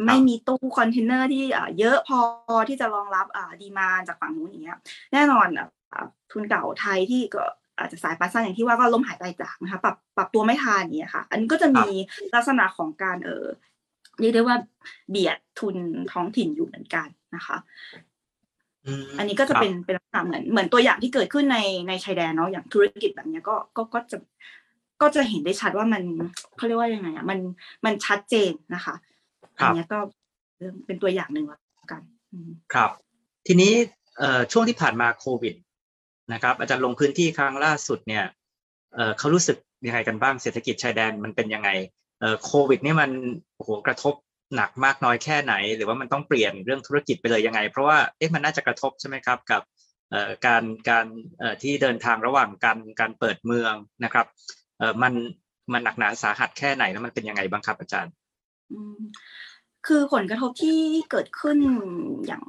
[0.06, 2.18] ไม่มีตู้คอนเทนเนอร์ที่เอ่อเยอะพอ
[2.68, 4.78] ที่จะรองรับอ่าดีมานจากฝั่งนู้นอย่างเงี้ย
[5.12, 7.44] แน่นอนอะอ่าทุนเก่าไทยที่ก็
[7.78, 11.86] อาจจะสายปานสั้นอย่างที่ว่าก็ล้มหายตายจากนะคะปรับปรับตัวไม่ทันอย่างเงี้ยค่ะ อันนี้ก็จะมี
[12.34, 13.46] ลักษณะของการเออ
[14.20, 14.56] เรียกได้ว่า
[15.10, 15.76] เบียดทุน
[16.12, 17.56] ท้องถิ่นอยู่เหมือนกันนะคะ
[18.09, 18.09] ม
[19.18, 21.58] อันนี้ก็จะครับเป็นเป็นลักษณะเหมือนเหมือนตัวอย่างที่เกิดขึ้นใน
[21.88, 24.18] ในชายแดนเนาะอย่างธุรกิจแบบเนี้ยก็ก็ก็จะ
[25.02, 26.02] ก็จะเห็นได้ชัดว่ามัน
[26.56, 27.38] เขาเรียกว่ายังไงอะมัน
[27.84, 28.94] มันชัดเจนนะคะ
[29.60, 29.98] ครับอันเนี้ยก็
[30.58, 32.02] เรื่องเป็นตัวอย่างหนึ่งแล้วกัน
[32.32, 32.90] อืมครับ
[33.46, 33.72] ทีนี้
[34.18, 35.54] เอ่อช่วงที่ผ่านมาโควิด
[36.32, 38.24] นะครับ อาจารย์ลงพื้นที่ครั้งล่าสุดเนี่ย
[38.94, 39.56] เอ่อเขารู้สึก
[39.86, 41.70] ยังไงกันบ้างเศรษฐกิจชายแดนมันเป็นยังไง
[42.20, 43.10] เอ่อโควิดเนี่ยมัน
[43.56, 44.14] โอ้โหกระทบ
[44.56, 49.62] หนักมากน้อยแค่ไหน หรือว่ามันต้องเปลี่ยนเรื่องธุรกิจไปเลยยังไง เพราะว่าเอ๊ะมันน่าจะกระทบใช่ไหมครับกับ
[50.46, 51.06] การการ
[51.62, 53.74] ที่เดินทางระหว่างการการเปิดเมือง
[54.04, 54.26] นะครับ
[55.02, 55.12] มัน
[55.72, 58.12] มันหนักหนาสาหัสแค่ไหนแล้วมันเป็นยังไงบ้างครับอาจารย์
[59.86, 60.78] คือผลกระทบที่
[61.10, 61.58] เกิดขึ้น
[62.26, 62.44] อย่าง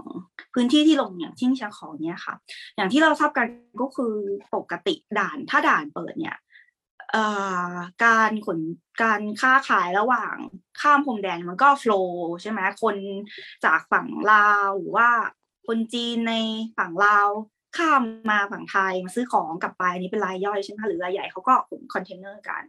[0.53, 2.35] พื้นที่ที่ลงอย่างที่เชียงของเนี่ยค่ะ
[2.75, 3.47] อย่างที่เราทราบกัน
[3.81, 4.13] ก็คือ
[4.55, 6.37] ปกติด่านถ้าด่านเปิดเนี่ย
[8.05, 8.59] การขน
[9.01, 10.35] การค้าขายระหว่าง
[10.81, 12.95] ข้ามพรมแดนมันก็โฟล์ใช่ไหมคน
[13.65, 15.09] จากฝั่งลาวหรือว่า
[15.67, 16.33] คนจีนใน
[16.77, 17.27] ฝั่งลาว
[17.77, 22.63] ข้ามมาฝั่งไทยมาซื้อของกลับไปอันนี้เป็นรายย่อยใช่ไหมหรือรายใหญ่เขาก็ขนคอนเทนเนอร์กัน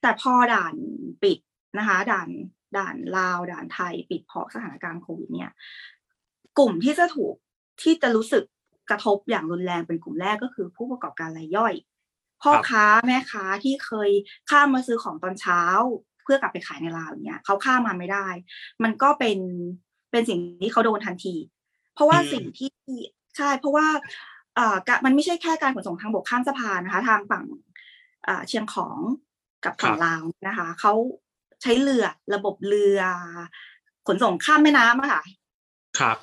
[0.00, 0.74] แต่พอด่าน
[1.22, 1.38] ปิด
[1.78, 2.28] นะคะด่าน
[2.76, 5.50] ด่านลาวด่านไทยปิดเพราะสถานการณ์โควิดเนี่ย
[6.58, 7.34] กลุ่มที่จะถูก
[7.82, 8.44] ที่จะรู้สึก
[8.90, 11.74] กระทบอย่างรุนแรงเป็นกลุ่มแรกก็คือผู้ประกอบการรายย่อย
[12.42, 14.10] พ่อครับค้าแม่ค้าที่เคย
[14.50, 15.62] ข้ามมาซื้อของตอนเช้า
[16.24, 18.26] เพื่อกลับไปขายในลาวอย่างเงี้ยเขาข้ามมาไม่ได้
[18.82, 19.38] มันก็เป็น
[20.10, 21.34] เป็นสิ่งที่เขาโดนทันที
[21.94, 22.70] เพราะว่าอืมสิ่งที่
[23.36, 23.86] ใช่เพราะว่า
[24.54, 27.44] เอ่อกะมันไม่ใช่แค่การขนส่งทางบกข้ามสะพานนะคะ ทางฝั่ง
[28.26, 28.98] อ่าเชียงของ
[29.64, 30.92] กับฝั่งลาวนะคะเขา
[31.62, 33.00] ใช้เรือระบบเรือ
[34.06, 35.22] ขนส่งข้ามแม่น้ำอะค่ะ
[35.98, 36.16] ครับ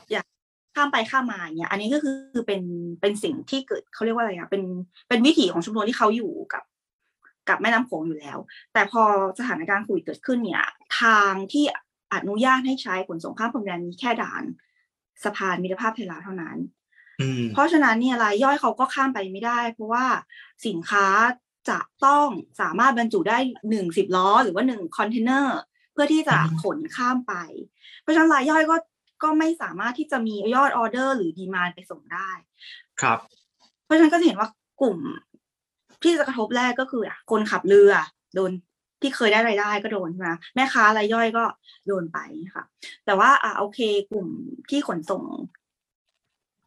[0.75, 2.61] ข้ามไปข้ามมาอย่างเงี้ย อันนี้ก็คือเป็น
[3.01, 4.63] เป็นสิ่งที่เกิดเขาเรียกว่าอะไรอะเป็น
[5.09, 6.63] เป็นวิถีของชุมชนที่เขาอยู่กับ
[7.49, 8.37] กับแม่น้ำโขงอยู่แล้ว
[8.73, 9.03] แต่พอ
[9.39, 10.63] สถานการณ์โควิดเกิดขึ้นเนี่ย
[11.01, 11.65] ทางที่
[12.13, 14.43] อนุญาตให้ใช้ขนส่งข้ามพรมแดนมีแค่ด่าน
[15.23, 16.57] สะพานมิตรภาพไทยลาวเท่านั้น
[17.21, 20.05] อืมเพราะฉะนั้นเนี่ยรายย่อยเขาก็ข้ามไปไม่ได้ เพราะว่า
[20.67, 21.07] สินค้า
[21.69, 22.27] จะต้อง
[22.61, 23.37] สามารถบรรจุได้
[23.69, 25.59] หนึ่งสิบล้อ หรือว่าหนึ่งคอนเทนเนอร์
[25.93, 27.33] เพื่อที่จะอืมขนข้ามไป
[28.01, 28.75] เพราะฉะนั้นรายย่อยก็
[29.23, 32.29] ก็ไม่สามารถที่จะมียอดออเดอร์หรือ demand ไปส่งได้
[33.01, 33.19] ครับ
[33.83, 34.49] เพราะฉะนั้นก็จะเห็นว่า
[34.81, 34.97] กลุ่ม
[36.03, 37.91] ที่จะกระทบแรกก็คืออะคนขับเรือ
[38.35, 38.51] โดน
[39.01, 41.43] ที่เคยได้รายได้ก็โดนใช่ไหมแม่ค้ารายย่อยก็
[41.87, 42.19] โดนไป
[42.55, 42.63] ค่ะ
[43.05, 43.79] แต่ว่าอะโอเค
[44.11, 44.27] กลุ่ม
[44.69, 45.23] ที่ขนส่ง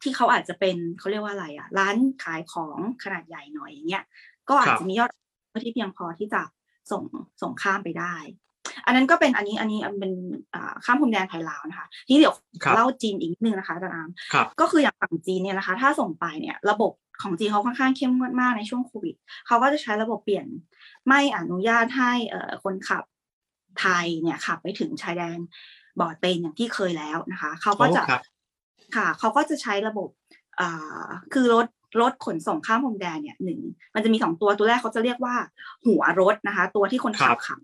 [0.03, 4.03] ที่เขาอาจจะเป็นเขาเรียกว่าอะไรอะ ร้านขายของขนาดใหญ่หน่อยอย่างเงี้ย
[4.49, 5.09] ก็อาจครับจะมียอด
[5.65, 6.41] ที่เพียงพอที่จะ
[6.91, 7.03] ส่ง
[7.41, 8.15] ส่งข้ามไปได้
[8.85, 10.13] อันนั้นก็เป็นอันนี้อันนี้อันเป็น
[10.53, 16.91] อ่าข้ามพรมแดนไทยลาวนะคะ ทีนี้เดี๋ยวครับเล่าจีนอีกนิดนึงนะคะอาจารย์อามครับก็คืออย่างฝั่งจีนเนี่ยนะคะ ถ้าส่งไปเนี่ยระบบ
[17.21, 19.15] ของจีนเขาค่อนข้างเข้มงวดมากในช่วงโควิด
[19.47, 20.45] เขาก็จะใช้ระบบเปลี่ยน
[21.07, 23.03] ไม่อนุญาตให้เอ่อคนขับ
[23.79, 25.37] ไทยเนี่ยขับไปถึงชายแดน
[25.99, 28.21] บ่อเตนอย่างที่เคยแล้วนะคะเขาก็จะโอ้ครับ
[28.95, 30.09] ค่ะเขาก็จะใช้ระบบ
[30.59, 31.67] อ่าคือรถ
[32.01, 33.59] รถขนส่งข้ามพรมแดนเนี่ยหนึ่ง
[33.95, 35.35] มันจะมีสองตัวตัวแรกเขาจะเรียกว่า
[35.85, 37.59] หัวรถนะคะ ตัวที่คนขับขับ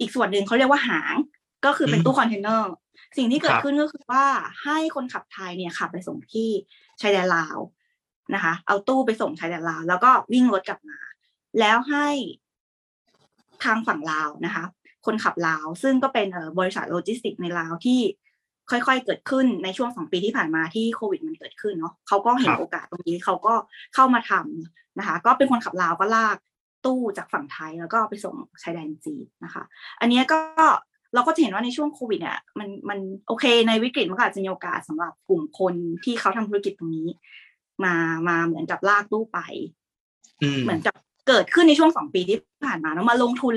[0.00, 1.16] อีกส่วนหนึ่งเขาเรียกว่าหาง
[1.64, 2.72] ก็คือเป็นอืมตู้คอนเทนเนอร์
[3.16, 4.24] สิ่งที่เกิดครับขึ้นก็คือว่า
[4.64, 6.48] ให้คนขับไทยเนี่ยขับไปส่งที่
[7.00, 7.56] ชายแดนลาว
[8.34, 10.98] นะคะ เอาตู้ไปส่งชายแดนลาว แล้วก็วิ่งรถกลับมา
[11.60, 12.08] แล้วให้
[13.64, 14.64] ทางฝั่งลาวนะคะ
[15.06, 18.00] คนขับลาว ซึ่งก็เป็นเอ่อบริษัทโลจิสติกส์ในลาวที่
[18.70, 23.54] ค่อยๆ เกิดขึ้นในช่วงสองปีที่ผ่านมาที่โควิดมันเกิดขึ้นเนาะเขาก็เห็นครับโอกาสตรงนี้เขาก็
[23.94, 26.36] เข้ามาทำนะคะ ก็เป็นคนขับลาวก็ลาก
[26.86, 29.62] ตู้จากฝั่งไทยแล้วก็ไปส่งชายแดนจีนนะคะ
[30.00, 30.40] อันเนี้ยก็
[31.14, 35.74] เราก็จะเห็นว่าในช่วงโควิดเนี่ยมันมันโอเคในวิกฤตมันก็อาจจะมีโอกาสสำหรับกลุ่มคน
[36.04, 37.08] ที่เขาทำธุรกิจตรงนี้
[37.84, 37.94] มา
[38.28, 39.38] มาเหมือนกับลากตู้ไป
[40.42, 40.96] อืมเหมือนกับ
[41.28, 43.56] เกิดขึ้นในช่วงสองปีที่ผ่านมาแล้วมาลงทุน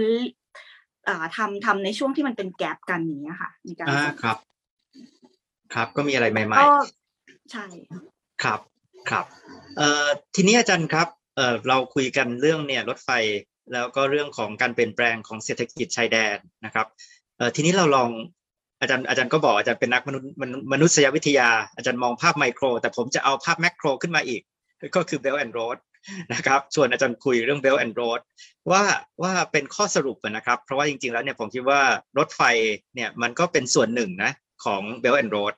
[1.07, 4.37] อ่าทำทำในช่วงที่มันเป็นแกลบกันอย่างเนี้ยค่ะในการอ่าส่งครับ
[5.73, 7.65] ครับก็มีอะไรใหม่ก็ๆใช่
[8.43, 8.59] ครับ
[9.09, 9.25] ครับ
[9.77, 10.05] เอ่อ
[10.35, 11.07] ทีนี้อาจารย์ครับ
[11.37, 13.09] เออเราคุยกันเรื่องเนี่ยรถไฟ
[13.73, 16.87] แล้วก็เรื่องของการเปลี่ยนแปลงของเศรษฐกิจชายแดนนะครับ
[17.37, 18.09] เออทีนี้เราลอง
[18.81, 20.29] อาจารย์อาจารย์ก็บอกอาจารย์เป็นนักมนุษย์
[20.73, 24.41] มนุษยวิทยา อาจารย์มองภาพไมโคร แต่ผมจะเอาภาพแมกโครขึ้นมาอีก
[24.95, 25.77] ก็คือ Belt and Road
[26.33, 28.19] นะครับชวนอาจารย์คุยเรื่อง Belt and Road
[28.71, 28.83] ว่า
[29.23, 31.81] ว่าเป็นข้อสรุปนะครับ เพราะว่าจริงๆแล้วเนี่ยผมคิดว่า
[32.17, 32.41] รถไฟ
[32.95, 34.31] เนี่ยมันก็เป็นส่วนหนึ่งนะ
[34.65, 35.53] ของ Belt and Road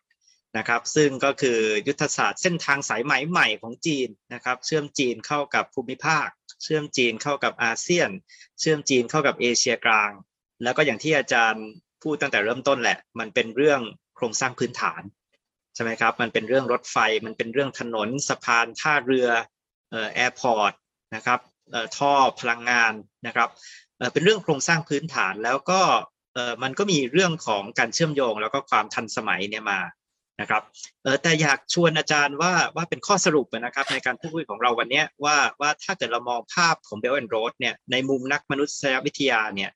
[0.58, 6.28] นะครับซึ่งก็คือยุทธศาสตร์เส้นทางสายไหมใหม่ของจีนนะครับเชื่อมจีนเข้ากับภูมิภาค
[6.64, 8.10] เชื่อมจีนเข้ากับอาเซียน
[8.60, 10.12] เชื่อมจีนเข้ากับเอเชียกลาง
[10.64, 11.66] แล้วก็อย่างที่อาจารย์
[12.04, 13.82] พูดตั้งแต่เริ่มต้นแหละ มันเป็นเรื่อง
[14.16, 15.02] โครงสร้างพื้นฐาน
[15.76, 19.28] ใช่ไหมครับมันเป็นเรื่องรถไฟมันเป็นเรื่องถนนสะพานท่าเรือ
[19.92, 20.74] เอ่อแอร์พอร์ต
[21.16, 21.40] นะครับ
[21.72, 22.94] เอ่อท่อพลังงาน
[23.28, 23.50] นะครับ
[23.98, 25.82] เอ่อเป็นเรื่องโครงสร้างพื้นฐานแล้วก็
[26.34, 29.80] เอ่อมันก็มีเรื่องของการเชื่อมโยง แล้วก็ความทันสมัยเนี่ยมา
[30.40, 30.64] นะครับ
[31.04, 39.72] เออแต่อยากชวนอาจารย์ว่าว่าเป็นข้อสรุปนะครับในการพูดคุยของเราวันนี้ว่าว่าถ้าเกิดเรามองภาพของ Belt and Road เนี่ยในมุมนักมนุษยวิทยาเนี่ย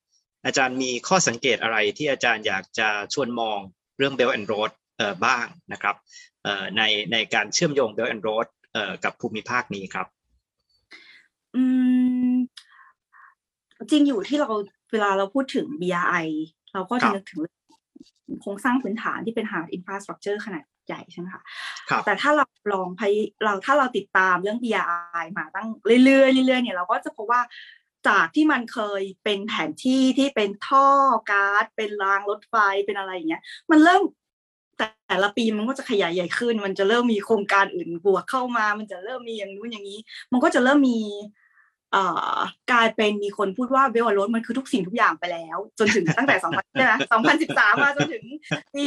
[0.45, 3.59] อาจารย์มีข้อสังเกตอะไรที่อาจารย์อยากจะชวนมอง
[3.97, 5.95] เรื่อง Belt and Road เอ่อบ้างนะครับ
[6.43, 10.07] เอ่อในในการเชื่อมโยง Belt and Road เอ่อกับภูมิภาคนี้ครับ
[11.55, 11.63] อืม
[12.33, 12.35] ม
[13.91, 14.51] จริงอยู่ที่เรา
[14.91, 16.27] เวลาเราพูดถึง BRI
[16.73, 17.39] เราก็ครัจะบนึกถึง
[18.41, 21.43] โครงสร้างพื้นฐานที่เป็น hard infrastructure ขนาดใหญ่ใช่ไหมคะ
[21.89, 25.67] ครับแต่ถ้าเราลองพยเราถ้าเราติดตามเรื่อง BRI มาตั้ง
[26.05, 27.41] เรื่อยๆเรื่อยๆเนี่ยเราก็จะพบว่า
[28.07, 30.87] จากที่มันเคยเป็นแผนที่ที่เป็นท่อ
[31.31, 33.41] ก๊าซเป็นรางรถไฟเป็นอะไรอย่างเงี้ย
[33.71, 34.01] มันเริ่ม
[34.77, 39.99] แต่แต่ละปีมันก็จะขยายใหญ่ขึ้น มันจะเริ่มมีโครงการอื่นบวกเข้ามา มันจะเริ่มมีอย่างนู้นอย่างนี้
[40.31, 41.42] มันก็จะเริ่มมีเอ่อ
[42.71, 46.93] กลายเป็นมีคนพูดว่าเบลวารถมันคือทุกสิ่งทุกอย่างไปแล้ว จนถึงตั้งแต่2000ใช่ไหม
[47.39, 48.23] 2013มาจนถึง
[48.73, 48.83] ปี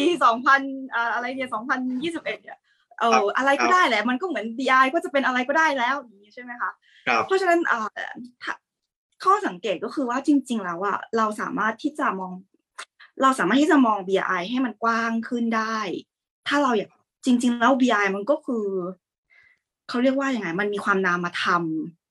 [0.53, 2.59] 2000อ่าอะไรเนี่ย2021เนี่ย
[3.01, 6.71] เอครับออะไรก็ได้แหละ มันก็เหมือน BI ก็จะเป็นอะไรก็ได้แล้วอย่างนี้ใช่ไหมคะ
[7.07, 7.89] ครับเพราะฉะนั้นเอ่อ
[8.43, 8.55] ถ้า
[9.25, 12.33] ข้อสังเกตก็คือว่าจริง ๆ แล้วอะเราสามารถที่จะมอง
[13.23, 15.79] เราสามารถที่จะมอง BI ให้มันกว้างขึ้นได้
[16.49, 16.91] ถ้าเราอยาก
[17.27, 18.67] จริง ๆ แล้ว BI มันก็คือ
[19.89, 21.63] เขาเรียกว่าอย่างไงมันมีความนามธรรม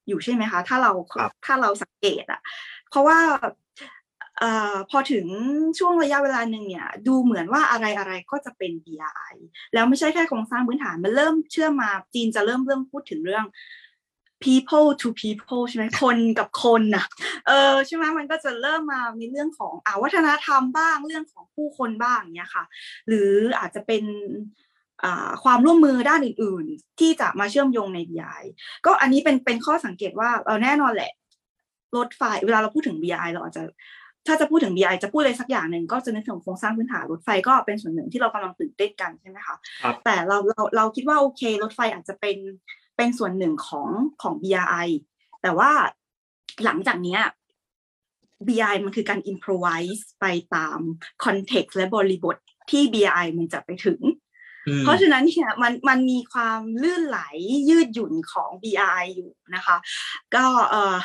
[0.08, 2.42] อยู่ใช่ไหมคะ ถ้าเราครับถ้าเราสังเกตอะ
[2.90, 3.20] เพราะว่า
[4.40, 5.26] เอ่อพอถึง
[5.80, 9.34] ช่วงระยะเวลาหนึ่งเนี่ย ดูเหมือนว่าอะไรอะไรก็จะเป็น BI
[9.74, 13.46] แล้วไม่ใช่แค่โครงสร้างพื้นฐานมันเริ่มเชื่อมมาจีนจะเริ่มเริ่มพูดถึงเรื่อง
[14.46, 17.06] people to people ใช่ไหมคนกับคนน่ะ
[17.48, 22.64] เออใช่ไหมมันก็จะเริ่มมาในเรื่องของอ่าวัฒนธรรมบ้างเรื่องของผู้คนบ้างเนี้ยค่ะ
[23.08, 23.30] หรือ
[23.60, 24.65] อาจจะเป็นอ่า
[25.44, 28.44] ความร่วมมือด้านอื่น ๆ ที่จะมาเชื่อมโยงใน BI
[28.86, 31.12] ก็อันนี้เป็นเป็นข้อสังเกตว่าเออแน่นอนแหละ
[31.98, 33.64] รถไฟเวลาเราพูดถึง BI เราอาจจะ
[34.28, 42.38] ถ้าจะพูดถึง BI จะพูดอะไรสักอย่างหนึ่งก็จะนึกถึงโครงสร้างพื้นฐานรถไฟก็เป็นส่วนหนึ่งที่เรากำลังตื่นเต้นกันใช่ไหมคะครับแต่เราเราเราคิดว่าโอเค รถไฟอาจจะเป็น
[42.98, 43.90] เป็นส่วนหนึ่งของ
[44.22, 44.88] ของ BRI
[45.42, 45.72] แต่ว่า
[46.66, 47.22] หลังจากเนี้ย
[48.48, 50.26] BI มันคือการ improvise ไป
[50.56, 50.80] ตาม
[51.24, 52.36] context และบริบท
[52.72, 54.25] ที่ BI มันจะไปถึงอืม
[54.82, 57.20] เพราะฉะนั้นเนี่ยมันมันมีความลื่นไหล
[57.70, 59.78] ยืดหยุ่นของ BI อยู่นะคะ
[60.36, 60.96] ก็เออ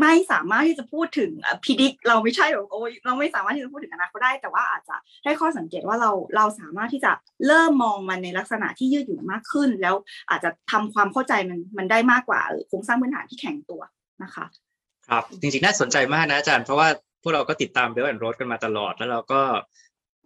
[0.00, 1.30] ไม่สามารถที่จะพูดถึง
[1.64, 7.12] พิดิกเราไม่ใช่แบบโอ้ยเราไม่สามารถที่จะพูดถึงอนาคตได้ แต่ว่าอาจจะให้ข้อสังเกตว่าเราเราสามารถที่จะ
[7.46, 9.94] เริ่มมองมันในลักษณะที่ยืดหยุ่นมากขึ้น แล้ว
[10.30, 13.82] อาจจะทำความเข้าใจมันมันได้มากกว่าโครงสร้างพื้นฐานที่แข็งตัว
[14.22, 14.46] นะคะ
[15.08, 16.88] ครับจริงๆน่าสนใจมากนะอาจารย์เพราะว่า
[17.22, 19.40] พวกเราก็ติดตามเบลแอนด์โรดกันมาตลอด แล้วเราก็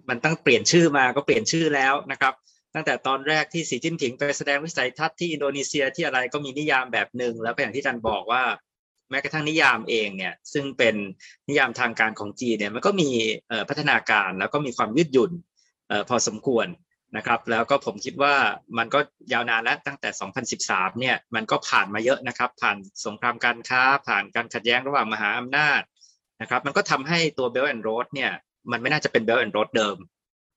[0.08, 2.34] มันตั้งเปลี่ยนชื่อมาก็เปลี่ยนชื่อแล้วนะครับ
[2.74, 8.42] ตั้งแต่ตอนแรกที่สีจิ้นผิงไปแสดงวิสัยทัศน์ที่อินโดนีเซียที่อะไรก็มีนิยามแบบหนึ่งแล้วก็อย่างที่อาจารย์บอกว่า
[9.10, 10.94] แม้กระทั่งนิยามเองเนี่ยซึ่งเป็น
[11.48, 13.10] นิยามทางการของจีนเนี่ยมันก็มี
[13.68, 15.32] พัฒนาการแล้วก็มีความยืดหยุ่น
[16.08, 16.66] พอสมควร
[17.16, 18.34] นะครับแล้วก็ผมคิดว่า
[18.78, 19.00] มันก็
[19.32, 20.10] ยาวนานแล้วตั้งแต่
[20.56, 22.76] 2013 เนี่ยมันก็ผ่านมาเยอะนะครับ ผ่าน
[23.06, 25.80] สงครามการค้า ผ่านการขัดแย้งระหว่างมหาอำนาจ
[26.40, 28.32] นะครับ มันก็ทำให้ตัว Belt and Road เนี่ย
[28.72, 29.96] มันไม่น่าจะเป็น Belt and Road เดิม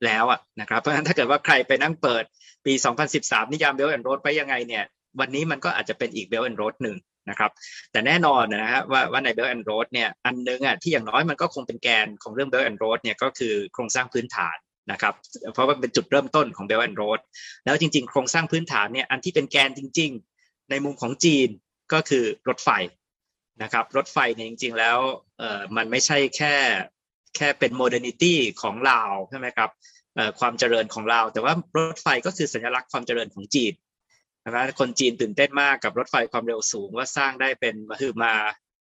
[0.06, 2.24] แล้วอะนะครับเพราะฉะนั้นถ้าเกิดว่าใครไปนั่งเปิด
[2.66, 2.74] ปี
[3.14, 4.84] 2013 นิยาม Belt and Road ไปยังไงเนี่ย
[5.20, 6.98] วันนี้มันก็อาจจะเป็นอีก Belt and Road หนึ่ง
[7.30, 7.52] นะครับ
[7.92, 14.58] แต่แน่นอนนะฮะว่าว่าใน Belt and Road เนี่ยอันนึงอะที่อย่างน้อยมันก็คงเป็นแกนของเรื่อง Belt and Road เนี่ยก็คือโครงสร้างพื้นฐาน
[14.92, 15.14] นะครับ
[15.54, 17.20] เพราะว่าเป็นจุดเริ่มต้นของ Belt and Road
[17.66, 21.50] แล้วจริง ๆ โครงสร้างพื้นฐานเนี่ยอันที่เป็นแกนจริง ๆ ในมุมของจีน
[21.94, 22.70] ก็คือรถไฟ
[23.64, 24.98] นะครับรถไฟเนี่ยจริง ๆ แล้ว
[25.40, 26.56] เอ่อมันไม่ใช่แค่
[27.36, 29.70] แค่เป็นโมเด r n นิตี้ของลาวใช่ไหมครับ
[30.40, 33.74] ความเจริญของลาวแต่ว่ารถไฟก็คือสัญลักษณ์ความเจริญของจีน
[34.46, 38.34] นะครับคนจีนตื่นเต้นมากกับรถไฟความเร็วสูงว่าสร้างได้เป็นมหึมา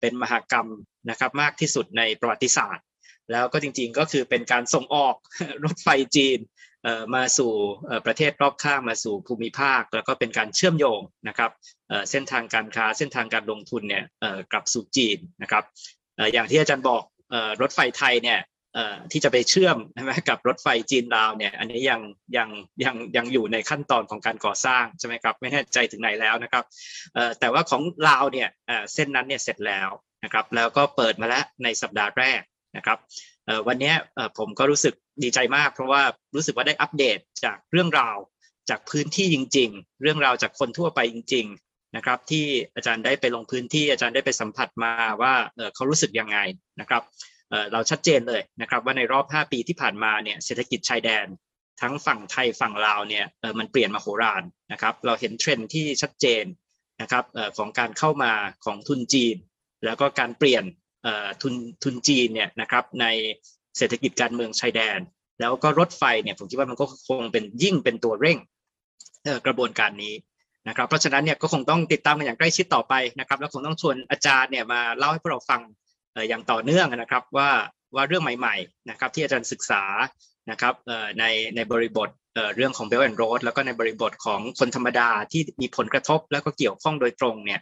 [0.01, 0.69] เป็นมหากรรม
[1.09, 2.85] นะครับมากที่สุดในประวัติศาสตร์
[3.31, 5.15] แล้วก็จริงๆก็คือเป็นการส่งออก
[5.65, 6.39] รถไฟจีน
[7.15, 7.51] มาสู่
[8.05, 11.51] ประเทศรอบข้างมาสู่ภูมิภาค แล้วก็เป็นการเชื่อมโยงนะครับ
[12.11, 14.03] เส้นทางการค้าเส้นทางการลงทุนเนี่ย
[14.51, 15.63] กลับสู่จีนนะครับ
[16.33, 17.03] อย่างที่อาจารย์บอก
[17.61, 18.39] รถไฟไทยเนี่ย
[19.11, 22.01] ที่จะไปเชื่อมใช่ไหมกับรถไฟจีนลาวเนี่ย อันนี้ยัง
[22.37, 22.49] ยัง
[22.83, 26.63] ยังยังอยู่ในขั้นตอนของการก่อสร้างใช่ไหมครับไม่แน่ใจถึงไหนแล้วนะครับ
[27.39, 28.49] แต่ว่าของลาวเนี่ย
[28.93, 29.89] เส้นนั้นเนี่ยเสร็จแล้ว
[30.23, 32.41] นะครับแล้วก็เปิดมาแล้วในสัปดาห์แรก
[32.77, 32.97] นะครับ
[33.67, 33.93] วันนี้
[34.37, 36.01] ผมก็รู้สึกดีใจมาก เพราะว่า
[36.35, 38.17] รู้สึกว่าได้อัปเดตจากเรื่องราว
[38.69, 41.45] จากพื้นที่จริง ๆ เรื่องราวจากคนทั่วไปจริง
[41.95, 45.33] นะครับที่อาจารย์ได้ไปลงพื้นที่อาจารย์ได้ไปสัมผัสมาว่า
[45.75, 46.37] เขารู้สึกยังไง
[46.81, 47.03] นะครับ
[47.73, 51.25] เราชัดเจนเลยนะครับว่าในรอบ 5 ปีที่ผ่านมาเนี่ยเศรษฐกิจชายแดน
[51.81, 53.25] ทั้งฝั่งไทยฝั่งลาวเนี่ย
[53.59, 56.43] มันเปลี่ยนมาโหฬารนะครับเราเห็นเทรนที่ชัดเจน
[57.01, 57.23] นะครับ
[57.57, 58.33] ของการเข้ามา
[58.65, 59.35] ของทุนจีน
[59.85, 60.63] แล้วก็การเปลี่ยน
[61.41, 63.05] ทุนทุนจีนเนี่ยนะครับใน
[63.77, 64.99] เศรษฐกิจการเมืองชายแดน
[65.39, 68.37] แล้วก็รถไฟเนี่ยผมคิดว่ามันก็คงเป็นยิ่งเป็นตัวเร่ง
[69.45, 70.13] กระบวนการนี้
[70.67, 75.61] นะครับเพราะฉะนั้นเนี่ยก็คงต้องติดตามกันอย่างใกล้ชิดต่อไปนะครับ แล้วคงต้องชวนอาจารย์เนี่ยมาเล่าให้พวกเราฟัง
[76.29, 77.49] อย่างต่อเนื่องนะครับว่า
[77.95, 79.83] ว่าเรื่องใหม่ๆนะครับที่อาจารย์ศึกษา
[80.51, 80.73] นะครับ
[81.19, 81.23] ใน
[81.55, 82.09] ในบริบท
[82.55, 87.61] เรื่องของ Belt and Road แล้วก็ในบริบทของคนธรรมดาที่มีผลกระทบแล้วก็เกี่ยวข้องโดยตรงเนี่ย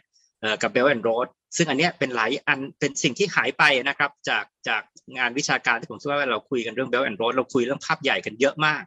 [0.62, 4.82] กับ Belt and Road ซึ่งอันเนี้ยเป็นหลายอันเป็นสิ่งที่หายไปนะครับจากจาก
[5.16, 8.82] งานวิชาการที่ผมคิดว่าเราคุยกันเรื่อง Belt and Road เราคุยเรื่องภาพใหญ่กันเยอะมาก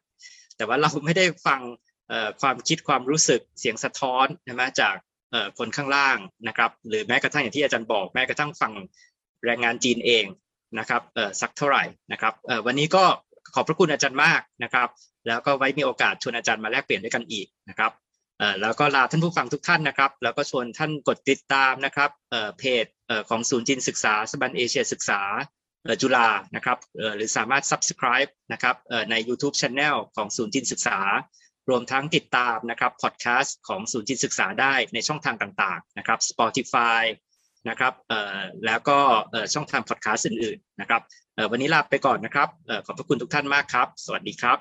[0.58, 1.60] แต่ว่าเราไม่ได้ฟัง
[2.42, 4.96] ความคิดความรู้สึกเสียงสะท้อนใช่ไหมจาก
[5.58, 8.74] คนข้างล่างนะครับ หรือแม้กระทั่งอย่างที่อาจารย์บอกแม้กระทั่งฝั่ง
[9.46, 10.26] แรงงานจีนเอง
[10.80, 11.02] นะครับ
[11.42, 12.34] สักเท่าไหร่นะครับ
[12.66, 13.04] วันนี้ก็
[13.56, 14.90] ขอบพระคุณอาจารย์มากนะครับ
[15.28, 17.92] แล้วก็ไว้มีโอกาสชวนอาจารย์มาแลกเปลี่ยนด้วยกันอีกนะครับ
[18.62, 22.10] แล้วก็ลาท่านผู้ฟังทุกท่านนะครับ แล้วก็ชวนท่านกดติดตามนะครับ
[22.60, 22.86] เพจ
[23.30, 25.22] ของศูนย์จีนศึกษาสบันเอเชียศึกษา
[26.02, 26.78] จุฬานะครับ
[27.16, 28.76] หรือสามารถ subscribe นะครับ
[29.12, 31.00] ใน YouTube Channel ของศูนย์จีนศึกษา
[31.70, 37.02] รวมทั้งติดตามนะครับพอดแคสต์ของศูนย์จีนศึกษาได้ในช่องทางต่างๆนะครับ Spotify
[37.70, 37.94] นะครับ
[38.66, 39.00] แล้วก็
[39.54, 41.02] ช่องทางพอดแคสต์อื่นๆนะครับ
[41.52, 42.48] วันนี้ลาไปก่อนนะครับ
[42.86, 44.58] ขอบพระคุณทุกท่านมากครับ สวัสดีครับ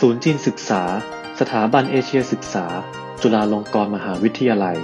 [0.00, 0.82] ศูนย์จีนศึกษา
[1.40, 2.66] สถาบันเอเชียศึกษา
[3.22, 4.78] จุฬาลงกรณ์มหาวิทยาลัย